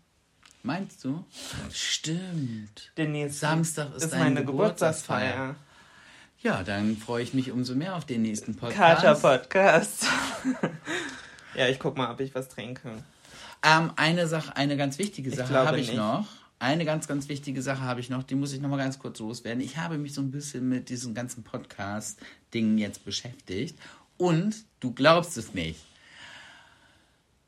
[0.63, 1.23] Meinst du?
[1.71, 2.91] Stimmt.
[2.97, 5.31] Den nächsten Samstag ist ist meine Geburtstagsfeier.
[5.31, 5.55] Geburtstagsfeier.
[6.41, 9.01] Ja, dann freue ich mich umso mehr auf den nächsten Podcast.
[9.01, 10.05] Kater-Podcast.
[11.55, 12.91] ja, ich guck mal, ob ich was trinke.
[13.63, 15.97] Ähm, eine Sache, eine ganz wichtige Sache habe ich nicht.
[15.97, 16.27] noch.
[16.59, 19.19] Eine ganz, ganz wichtige Sache habe ich noch, die muss ich noch mal ganz kurz
[19.19, 19.61] loswerden.
[19.61, 23.77] Ich habe mich so ein bisschen mit diesem ganzen Podcast-Ding jetzt beschäftigt
[24.17, 25.79] und du glaubst es nicht.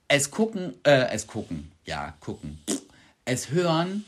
[0.07, 2.59] Es gucken, äh, es gucken, ja, gucken.
[3.25, 4.05] Es hören,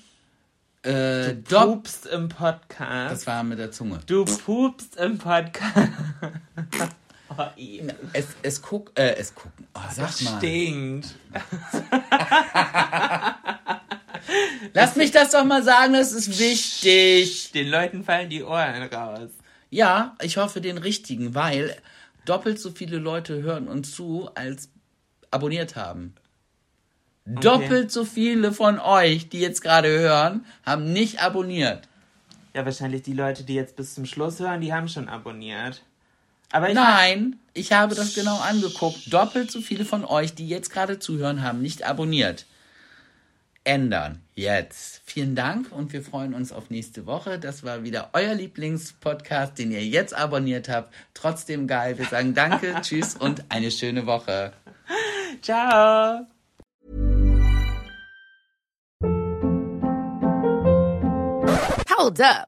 [0.83, 3.11] äh, Dopp, Pupst im Podcast.
[3.11, 3.99] das war mit der Zunge.
[4.07, 5.91] du pupst im Podcast.
[7.38, 7.43] oh.
[8.13, 9.67] Es, es guck, äh, es gucken.
[9.75, 10.38] Oh, sag Das mal.
[10.38, 11.15] stinkt.
[14.73, 17.51] Lass mich das doch mal sagen, das ist wichtig.
[17.51, 19.29] Den Leuten fallen die Ohren raus.
[19.69, 21.75] Ja, ich hoffe den richtigen, weil
[22.25, 24.69] doppelt so viele Leute hören uns zu, als
[25.32, 26.13] abonniert haben.
[27.25, 31.88] Doppelt so viele von euch, die jetzt gerade hören, haben nicht abonniert.
[32.53, 35.84] Ja, wahrscheinlich die Leute, die jetzt bis zum Schluss hören, die haben schon abonniert.
[36.51, 39.11] Aber ich Nein, ich habe das genau angeguckt.
[39.11, 42.45] Doppelt so viele von euch, die jetzt gerade zuhören, haben nicht abonniert.
[43.63, 44.21] Ändern.
[44.33, 45.01] Jetzt.
[45.05, 47.37] Vielen Dank und wir freuen uns auf nächste Woche.
[47.37, 50.93] Das war wieder euer Lieblingspodcast, den ihr jetzt abonniert habt.
[51.13, 51.97] Trotzdem geil.
[51.97, 54.53] Wir sagen Danke, Tschüss und eine schöne Woche.
[55.41, 56.25] Ciao.
[61.97, 62.47] Hold up.